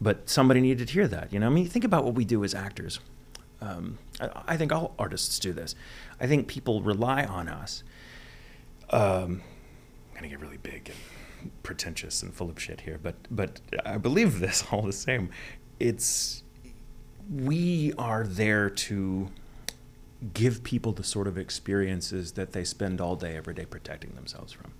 [0.00, 1.32] But somebody needed to hear that.
[1.32, 3.00] You know, I mean, think about what we do as actors.
[3.60, 5.74] Um, I, I think all artists do this.
[6.20, 7.82] I think people rely on us
[8.90, 9.42] um,
[10.10, 13.98] I'm gonna get really big and pretentious and full of shit here, but but I
[13.98, 15.30] believe this all the same.
[15.78, 16.42] It's
[17.30, 19.28] we are there to
[20.34, 24.52] give people the sort of experiences that they spend all day every day protecting themselves
[24.52, 24.72] from.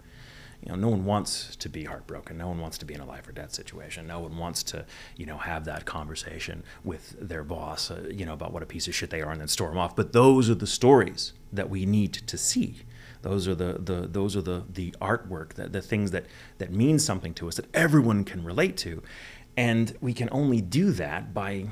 [0.62, 2.36] You know, no one wants to be heartbroken.
[2.36, 4.08] No one wants to be in a life or death situation.
[4.08, 4.84] No one wants to,
[5.16, 8.88] you know, have that conversation with their boss, uh, you know, about what a piece
[8.88, 9.94] of shit they are and then storm off.
[9.94, 12.82] But those are the stories that we need to see.
[13.22, 16.26] Those are the, the those are the the artwork, the, the things that
[16.58, 19.02] that mean something to us that everyone can relate to,
[19.56, 21.66] and we can only do that by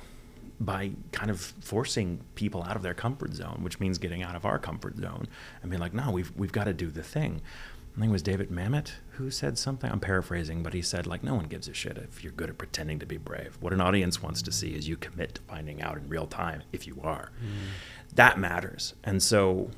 [0.59, 4.45] by kind of forcing people out of their comfort zone, which means getting out of
[4.45, 5.29] our comfort zone
[5.63, 7.43] and being like, no, we've we've got to do the thing.
[7.95, 9.91] I think it was David Mamet who said something.
[9.91, 12.59] I'm paraphrasing, but he said like, no one gives a shit if you're good at
[12.59, 13.57] pretending to be brave.
[13.61, 16.63] What an audience wants to see is you commit to finding out in real time
[16.73, 17.31] if you are.
[17.43, 18.15] Mm.
[18.15, 18.93] That matters.
[19.03, 19.71] And so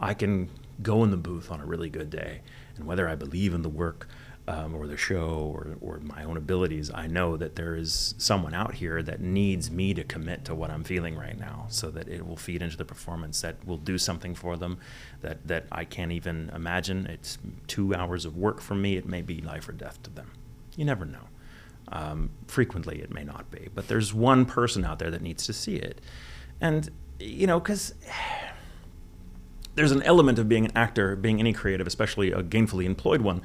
[0.00, 0.50] I can
[0.82, 2.42] go in the booth on a really good day,
[2.76, 4.08] and whether I believe in the work
[4.46, 8.52] um, or the show or, or my own abilities, I know that there is someone
[8.52, 12.08] out here that needs me to commit to what I'm feeling right now so that
[12.08, 14.78] it will feed into the performance, that will do something for them
[15.22, 17.06] that, that I can't even imagine.
[17.06, 17.38] It's
[17.68, 20.30] two hours of work for me, it may be life or death to them.
[20.76, 21.28] You never know.
[21.88, 25.52] Um, frequently, it may not be, but there's one person out there that needs to
[25.54, 26.00] see it.
[26.60, 27.94] And, you know, because
[29.74, 33.40] there's an element of being an actor, being any creative, especially a gainfully employed one,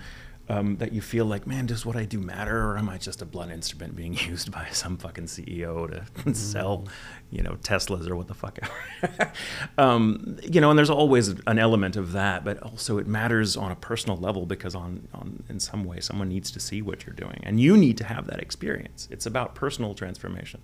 [0.50, 3.22] um, that you feel like, man, does what I do matter, or am I just
[3.22, 5.88] a blunt instrument being used by some fucking CEO
[6.24, 6.88] to sell,
[7.30, 9.32] you know, Teslas or what the fuck ever?
[9.78, 13.72] um, you know, and there's always an element of that, but also it matters on
[13.72, 17.16] a personal level because on, on in some way someone needs to see what you're
[17.16, 19.08] doing, and you need to have that experience.
[19.12, 20.62] It's about personal transformation,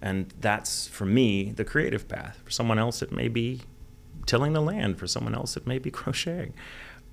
[0.00, 2.40] and that's for me the creative path.
[2.44, 3.60] For someone else, it may be
[4.26, 4.98] tilling the land.
[4.98, 6.54] For someone else, it may be crocheting.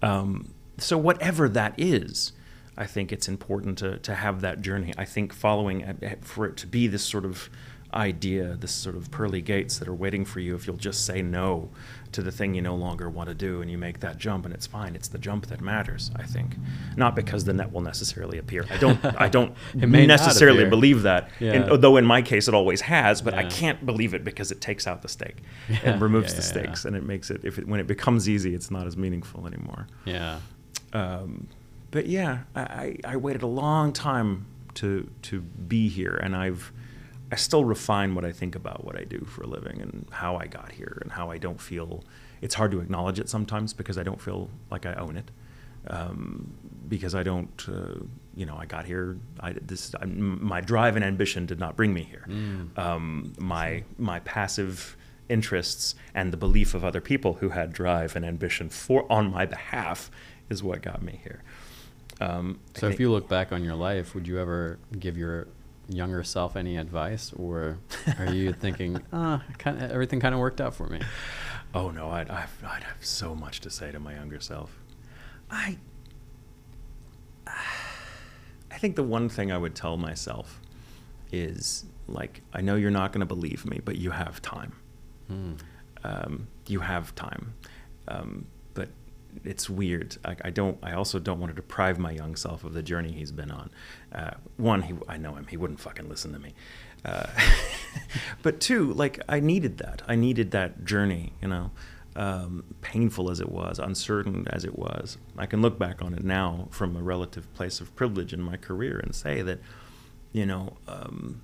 [0.01, 2.33] Um, so whatever that is,
[2.77, 4.93] I think it's important to, to have that journey.
[4.97, 7.49] I think following eh, eh, for it to be this sort of
[7.93, 11.21] idea, this sort of pearly gates that are waiting for you if you'll just say
[11.21, 11.69] no
[12.11, 14.53] to the thing you no longer want to do and you make that jump and
[14.53, 14.95] it's fine.
[14.95, 16.55] It's the jump that matters, I think.
[16.95, 18.65] Not because the net will necessarily appear.
[18.69, 21.29] I don't I don't It may necessarily believe that.
[21.39, 21.53] Yeah.
[21.53, 24.61] And, though in my case it always has, but I can't believe it because it
[24.61, 25.37] takes out the stake
[25.69, 26.63] Yeah, and removes yeah, the yeah, yeah.
[26.63, 29.45] stakes and it makes it if it, when it becomes easy it's not as meaningful
[29.47, 30.39] anymore Yeah.
[30.93, 31.47] Um,
[31.91, 36.71] but yeah I, I waited a long time to to be here and I've
[37.31, 40.35] I still refine what I think about what I do for a living and how
[40.35, 42.03] I got here and how I don't feel
[42.41, 45.29] it's hard to acknowledge it sometimes because I don't feel like I own it
[45.87, 46.51] um,
[46.87, 48.03] because I don't uh,
[48.35, 51.93] you know I got here I this I, my drive and ambition did not bring
[51.93, 52.77] me here Mm.
[52.77, 54.95] um, my my passive
[55.29, 59.45] interests and the belief of other people who had drive and ambition for on my
[59.45, 60.09] behalf
[60.49, 61.43] is what got me here.
[62.21, 65.47] Um, So if you look back on your life, would you ever give your
[65.87, 67.77] younger self any advice, or
[68.19, 71.01] are you thinking, ah, kind of, everything kind of worked out for me?
[71.73, 74.77] oh no, I'd, I'd I'd have so much to say to my younger self.
[75.51, 75.77] I
[77.47, 80.59] I think the one thing I would tell myself
[81.31, 84.73] is like I know you're not going to believe me, but you have time.
[85.27, 85.53] Hmm.
[86.03, 87.53] um, you have time.
[88.07, 88.47] Um,
[89.43, 90.17] it's weird.
[90.25, 90.77] I, I don't.
[90.83, 93.69] I also don't want to deprive my young self of the journey he's been on.
[94.13, 95.47] Uh, one, he, I know him.
[95.47, 96.53] He wouldn't fucking listen to me.
[97.05, 97.27] Uh,
[98.41, 100.01] but two, like I needed that.
[100.07, 101.33] I needed that journey.
[101.41, 101.71] You know,
[102.15, 105.17] um, painful as it was, uncertain as it was.
[105.37, 108.57] I can look back on it now from a relative place of privilege in my
[108.57, 109.59] career and say that,
[110.31, 110.77] you know.
[110.87, 111.41] Um,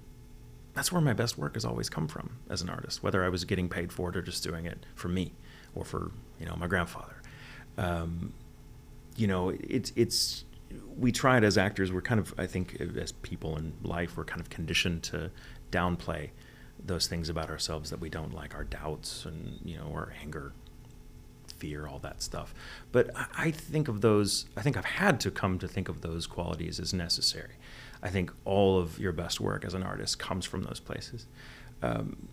[0.73, 3.45] that's where my best work has always come from as an artist, whether I was
[3.45, 5.31] getting paid for it or just doing it for me
[5.73, 7.14] or for you know my grandfather.
[7.77, 8.33] Um,
[9.15, 10.45] you know, it's it's
[10.97, 11.91] we try it as actors.
[11.91, 15.31] We're kind of I think as people in life, we're kind of conditioned to
[15.71, 16.29] downplay
[16.83, 20.53] those things about ourselves that we don't like, our doubts and you know our anger,
[21.57, 22.53] fear, all that stuff.
[22.91, 24.45] But I think of those.
[24.57, 27.55] I think I've had to come to think of those qualities as necessary.
[28.03, 31.25] I think all of your best work as an artist comes from those places.
[31.81, 32.27] Um,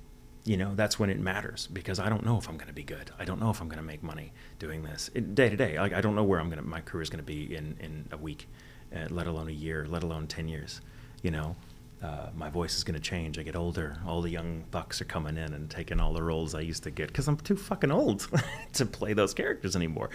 [0.45, 2.83] you know, that's when it matters because I don't know if I'm going to be
[2.83, 3.11] good.
[3.19, 5.79] I don't know if I'm going to make money doing this it, day to day.
[5.79, 7.77] Like I don't know where I'm going to, my career is going to be in,
[7.81, 8.49] in a week,
[8.95, 10.81] uh, let alone a year, let alone 10 years.
[11.23, 11.55] You know,
[12.03, 13.39] uh, my voice is going to change.
[13.39, 13.99] I get older.
[14.05, 16.91] All the young bucks are coming in and taking all the roles I used to
[16.91, 18.27] get because I'm too fucking old
[18.73, 20.11] to play those characters anymore.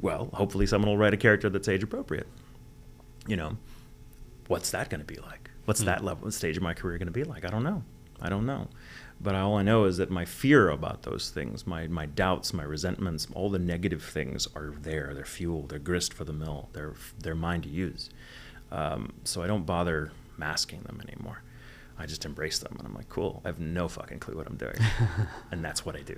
[0.00, 2.26] Well, hopefully someone will write a character that's age appropriate.
[3.26, 3.56] You know,
[4.48, 5.50] what's that going to be like?
[5.64, 5.86] What's mm.
[5.86, 7.46] that level stage of my career going to be like?
[7.46, 7.82] I don't know.
[8.20, 8.68] I don't know.
[9.22, 12.62] But all I know is that my fear about those things, my, my doubts, my
[12.62, 15.12] resentments, all the negative things are there.
[15.14, 15.66] They're fuel.
[15.66, 16.70] They're grist for the mill.
[16.72, 18.08] They're they're mine to use.
[18.72, 21.42] Um, so I don't bother masking them anymore.
[21.98, 23.42] I just embrace them, and I'm like, cool.
[23.44, 24.78] I have no fucking clue what I'm doing,
[25.52, 26.16] and that's what I do.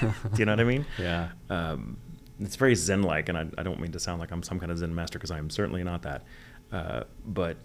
[0.00, 0.86] do you know what I mean?
[0.98, 1.28] Yeah.
[1.50, 1.98] Um,
[2.40, 4.78] it's very zen-like, and I, I, don't mean to sound like I'm some kind of
[4.78, 6.24] zen master because I am certainly not that.
[6.72, 7.58] Uh, but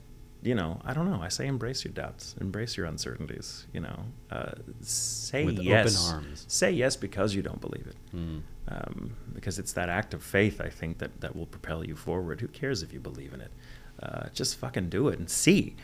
[0.44, 1.22] you know, I don't know.
[1.22, 3.68] I say embrace your doubts, embrace your uncertainties.
[3.74, 6.08] You know, uh, say With yes.
[6.08, 6.46] Open arms.
[6.48, 7.96] Say yes because you don't believe it.
[8.16, 8.42] Mm.
[8.68, 12.42] Um, because it's that act of faith, I think, that that will propel you forward.
[12.42, 13.52] Who cares if you believe in it?
[14.02, 15.76] Uh, just fucking do it and see.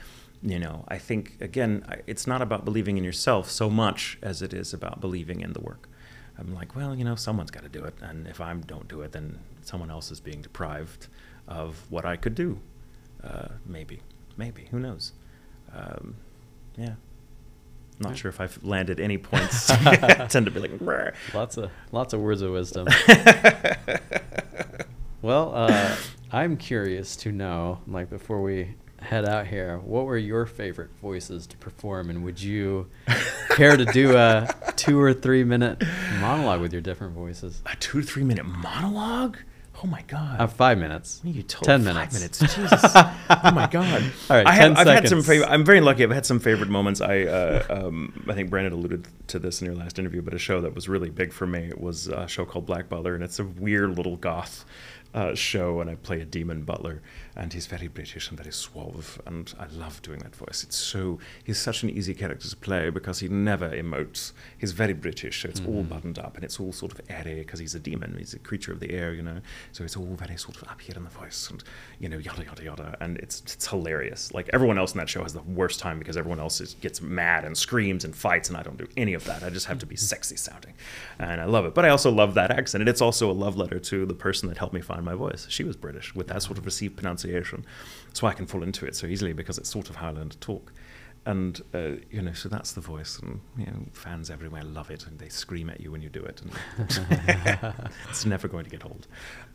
[0.42, 4.54] You know, I think again, it's not about believing in yourself so much as it
[4.54, 5.90] is about believing in the work.
[6.38, 9.02] I'm like, well, you know, someone's got to do it, and if I don't do
[9.02, 11.08] it, then someone else is being deprived
[11.50, 12.62] of what I could do
[13.24, 14.02] uh, maybe,
[14.40, 14.68] maybe.
[14.72, 15.12] Who knows?
[15.76, 16.16] Um,
[16.78, 16.94] yeah.
[18.00, 19.70] Not sure if I've landed any points.
[19.70, 19.96] I
[20.30, 21.12] tend to be like, Brr.
[21.34, 22.88] lots of lots of words of wisdom.
[25.22, 25.96] well, uh,
[26.32, 31.46] I'm curious to know, like, before we head out here, what were your favorite voices
[31.48, 32.88] to perform, and would you
[33.50, 35.84] care to do a two or three minute
[36.22, 37.62] monologue with your different voices?
[37.66, 39.38] A two to three minute monologue?
[39.82, 40.42] Oh my god!
[40.42, 41.22] Uh, five minutes.
[41.24, 42.14] you told ten five minutes.
[42.14, 42.56] minutes.
[42.56, 42.82] Jesus.
[42.96, 44.04] oh my god!
[44.30, 44.90] All right, I have, I've seconds.
[44.90, 45.50] had some favorite.
[45.50, 46.04] I'm very lucky.
[46.04, 47.00] I've had some favorite moments.
[47.00, 50.40] I uh, um, I think Brandon alluded to this in your last interview, but a
[50.40, 53.40] show that was really big for me was a show called Black Butler, and it's
[53.40, 54.66] a weird little goth
[55.14, 57.02] uh, show, and I play a demon butler,
[57.36, 60.64] and he's very British and very suave, and I love doing that voice.
[60.64, 64.34] It's so he's such an easy character to play because he never emotes.
[64.58, 65.76] He's very British, so it's mm-hmm.
[65.76, 68.40] all buttoned up, and it's all sort of airy because he's a demon, he's a
[68.40, 69.42] creature of the air, you know.
[69.72, 71.64] So it's all very sort of up here in the voice, and
[72.00, 74.32] you know, yada yada yada, and it's it's hilarious.
[74.32, 77.02] Like everyone else in that show has the worst time because everyone else is, gets
[77.02, 79.44] mad and screams and fights, and I don't do any of that.
[79.44, 80.76] I just have to be sexy sounding,
[81.18, 81.74] and I love it.
[81.74, 84.50] But I also love that accent, and it's also a love letter to the person
[84.50, 85.48] that helped me find find my voice.
[85.50, 87.29] She was British with that sort of received pronunciation,
[88.14, 90.32] so I can fall into it so easily because it's sort of how I learned
[90.32, 90.72] to talk.
[91.26, 95.06] And uh, you know, so that's the voice, and you know, fans everywhere love it,
[95.06, 96.52] and they scream at you when you do it, and
[98.10, 99.06] it's never going to get old.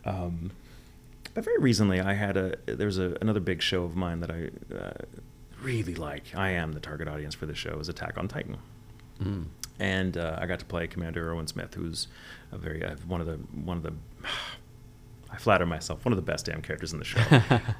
[0.05, 0.51] Um,
[1.33, 4.31] but very recently, I had a there was a, another big show of mine that
[4.31, 4.93] I uh,
[5.61, 6.35] really like.
[6.35, 7.79] I am the target audience for this show.
[7.79, 8.57] Is Attack on Titan.
[9.21, 9.45] Mm.
[9.79, 12.07] And uh, I got to play Commander Erwin Smith, who's
[12.51, 13.93] a very uh, one of the one of the
[15.35, 17.19] I flatter myself, one of the best damn characters in the show.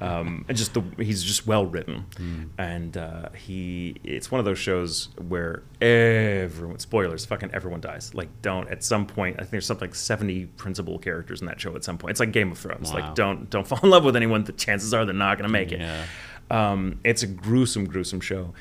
[0.00, 2.48] um, and just the he's just well written, mm.
[2.58, 8.14] and uh, he it's one of those shows where everyone spoilers fucking everyone dies.
[8.14, 11.58] Like don't at some point I think there's something like 70 principal characters in that
[11.58, 12.10] show at some point.
[12.10, 12.92] It's like Game of Thrones.
[12.92, 13.00] Wow.
[13.00, 14.44] Like don't don't fall in love with anyone.
[14.44, 16.04] The chances are they're not gonna make yeah.
[16.50, 16.52] it.
[16.52, 18.52] Um, it's a gruesome gruesome show,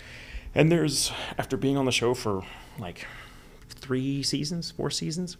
[0.54, 2.44] and there's after being on the show for
[2.80, 3.06] like
[3.70, 5.36] three seasons, four seasons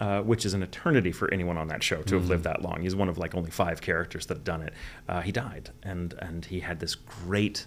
[0.00, 2.14] uh, which is an eternity for anyone on that show to mm-hmm.
[2.16, 2.82] have lived that long.
[2.82, 4.72] He's one of like only five characters that have done it.
[5.08, 7.66] Uh, he died, and and he had this great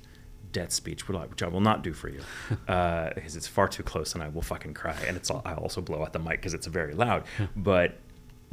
[0.51, 2.22] death speech, which I will not do for you,
[2.67, 4.97] uh, because it's far too close, and I will fucking cry.
[5.07, 7.26] And it's I also blow out the mic because it's very loud.
[7.55, 7.97] but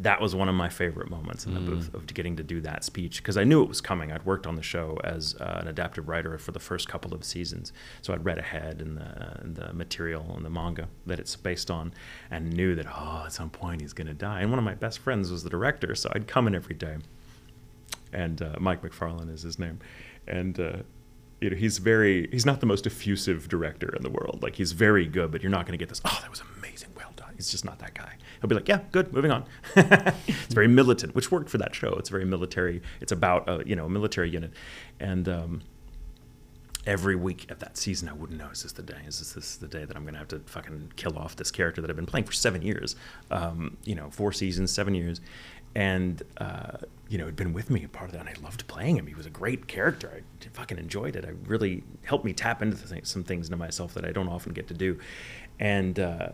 [0.00, 1.66] that was one of my favorite moments in the Mm.
[1.66, 4.12] booth of getting to do that speech because I knew it was coming.
[4.12, 7.24] I'd worked on the show as uh, an adaptive writer for the first couple of
[7.24, 11.34] seasons, so I'd read ahead in the, in the material and the manga that it's
[11.34, 11.92] based on,
[12.30, 14.40] and knew that oh, at some point he's gonna die.
[14.42, 16.98] And one of my best friends was the director, so I'd come in every day,
[18.12, 19.78] and uh, Mike McFarland is his name,
[20.26, 20.58] and.
[20.58, 20.72] Uh,
[21.40, 24.40] you know, he's very he's not the most effusive director in the world.
[24.42, 26.00] Like he's very good, but you're not going to get this.
[26.04, 26.57] Oh, that was amazing, well done.
[27.38, 28.14] He's just not that guy.
[28.40, 29.44] He'll be like, yeah, good, moving on.
[29.76, 31.90] it's very militant, which worked for that show.
[31.92, 32.82] It's very military.
[33.00, 34.50] It's about a you know a military unit,
[34.98, 35.62] and um,
[36.84, 38.98] every week of that season, I wouldn't know is this the day?
[39.06, 41.52] Is this, this the day that I'm going to have to fucking kill off this
[41.52, 42.96] character that I've been playing for seven years?
[43.30, 45.20] Um, you know, four seasons, seven years,
[45.76, 46.78] and uh,
[47.08, 49.06] you know, had been with me a part of that, and I loved playing him.
[49.06, 50.10] He was a great character.
[50.12, 51.24] I fucking enjoyed it.
[51.24, 54.52] I really helped me tap into thing, some things into myself that I don't often
[54.54, 54.98] get to do,
[55.60, 56.30] and uh,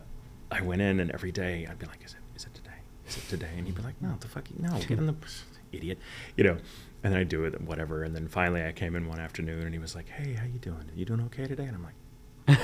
[0.55, 2.19] I went in, and every day I'd be like, "Is it?
[2.35, 2.77] Is it today?
[3.07, 5.15] Is it today?" And he'd be like, "No, the fuck, no, get in the
[5.71, 5.99] idiot,"
[6.37, 6.57] you know.
[7.03, 8.03] And then I'd do it, whatever.
[8.03, 10.59] And then finally, I came in one afternoon, and he was like, "Hey, how you
[10.59, 10.89] doing?
[10.95, 12.59] You doing okay today?" And I'm like,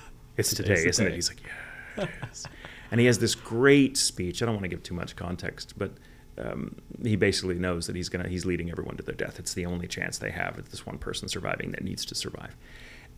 [0.36, 2.46] "It's today, isn't day." it?" He's like, "Yeah." it is."
[2.90, 4.42] and he has this great speech.
[4.42, 5.92] I don't want to give too much context, but
[6.38, 9.38] um, he basically knows that he's gonna he's leading everyone to their death.
[9.38, 10.58] It's the only chance they have.
[10.58, 12.56] It's this one person surviving that needs to survive,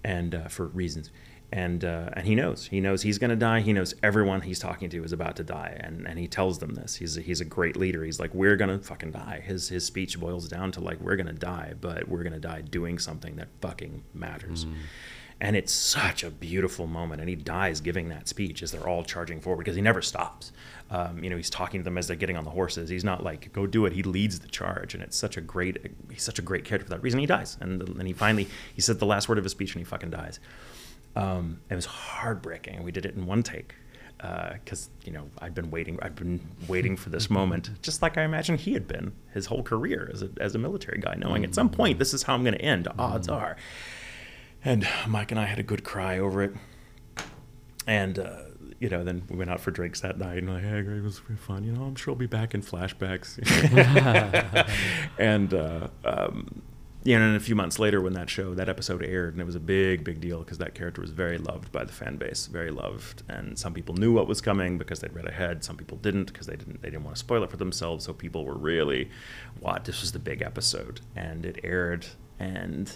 [0.05, 1.11] and uh, for reasons.
[1.53, 3.61] And uh, and he knows he knows he's gonna die.
[3.61, 6.74] He knows everyone he's talking to is about to die, and, and he tells them
[6.74, 6.94] this.
[6.94, 8.05] He's a, he's a great leader.
[8.05, 9.42] He's like, we're gonna fucking die.
[9.44, 13.01] His his speech boils down to like, we're gonna die, but we're gonna die doing
[13.01, 14.64] something that fucking matters.
[15.42, 17.20] And it's such a beautiful moment.
[17.22, 20.53] And he dies giving that speech as they're all charging forward because he never stops.
[20.90, 22.90] Um, you know, he's talking to them as they're getting on the horses.
[22.90, 23.94] He's not like, go do it.
[23.94, 24.92] He leads the charge.
[24.92, 25.78] And it's such a great,
[26.11, 27.20] he's such a great character for that reason.
[27.20, 27.57] He dies.
[27.59, 30.11] And then he finally, he said the last word of his speech and he fucking
[30.11, 30.40] dies.
[31.17, 32.83] Um, it was heartbreaking.
[32.83, 33.75] We did it in one take
[34.19, 35.99] because you know I'd been waiting.
[36.03, 39.63] I'd been waiting for this moment, just like I imagine he had been his whole
[39.63, 42.43] career as a as a military guy, knowing at some point this is how I'm
[42.43, 42.89] going to end.
[42.99, 43.57] Odds are.
[44.65, 46.53] And Mike and I had a good cry over it.
[47.87, 48.43] And, uh,
[48.79, 51.21] you know, then we went out for drinks that night and like, hey, it was
[51.39, 51.65] fun.
[51.65, 53.39] You know, I'm sure I'll be back in flashbacks.
[55.19, 56.63] and, uh, um,
[57.03, 59.46] you know, and a few months later when that show, that episode aired, and it
[59.46, 62.46] was a big, big deal because that character was very loved by the fan base,
[62.46, 63.22] very loved.
[63.28, 65.64] And some people knew what was coming because they'd read ahead.
[65.64, 68.05] Some people didn't because they didn't, they didn't want to spoil it for themselves.
[68.05, 69.11] So people were really,
[69.61, 69.84] what?
[69.84, 71.01] This was the big episode.
[71.16, 72.07] And it aired,
[72.38, 72.94] and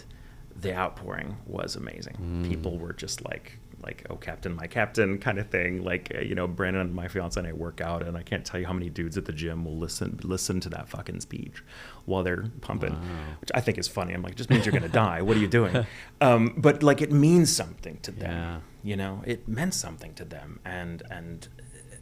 [0.55, 2.17] the outpouring was amazing.
[2.21, 2.47] Mm.
[2.47, 5.83] People were just like, like, oh, Captain, my Captain, kind of thing.
[5.83, 8.43] Like, uh, you know, Brandon, and my fiance, and I work out, and I can't
[8.45, 11.63] tell you how many dudes at the gym will listen listen to that fucking speech
[12.05, 12.99] while they're pumping, Wow.
[13.41, 14.13] which I think is funny.
[14.13, 15.21] I'm like, just means you're gonna die.
[15.21, 15.85] What are you doing?
[16.21, 18.31] Um, but like, it means something to them.
[18.31, 18.59] Yeah.
[18.83, 21.47] You know, it meant something to them, and and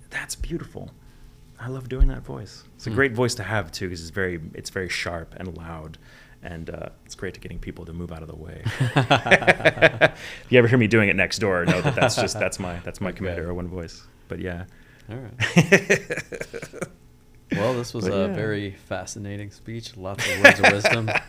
[0.09, 0.91] that's beautiful.
[1.59, 2.63] I love doing that voice.
[2.75, 2.95] It's a Hmm.
[2.95, 5.97] great voice to have too, because it's very it's very sharp and loud,
[6.43, 8.61] and uh, it's great to getting people to move out of the way.
[8.65, 12.79] if you ever hear me doing it next door, know that that's just that's my
[12.79, 13.17] that's my Okay.
[13.17, 14.03] Commander Erwin voice.
[14.27, 14.65] But yeah,
[15.09, 16.13] All right.
[17.55, 18.33] Well, this was But a yeah.
[18.33, 19.95] very fascinating speech.
[19.97, 21.09] Lots of words of wisdom.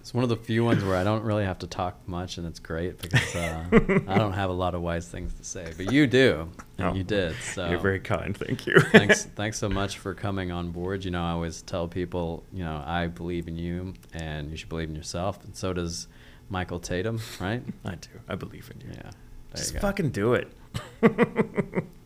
[0.00, 2.44] It's one of the few ones where I don't really have to talk much, and
[2.44, 3.64] it's great because uh,
[4.08, 5.72] I don't have a lot of wise things to say.
[5.76, 7.36] But you do, and Oh, you did.
[7.54, 8.36] So you're very kind.
[8.36, 8.80] Thank you.
[8.80, 11.04] thanks, thanks so much for coming on board.
[11.04, 14.68] You know, I always tell people, you know, I believe in you, and you should
[14.68, 16.08] believe in yourself, and so does
[16.48, 17.62] Michael Tatum, right?
[17.84, 18.08] I do.
[18.28, 18.92] I believe in you.
[18.96, 19.02] Yeah.
[19.02, 19.12] There
[19.54, 20.50] Just you fucking do it.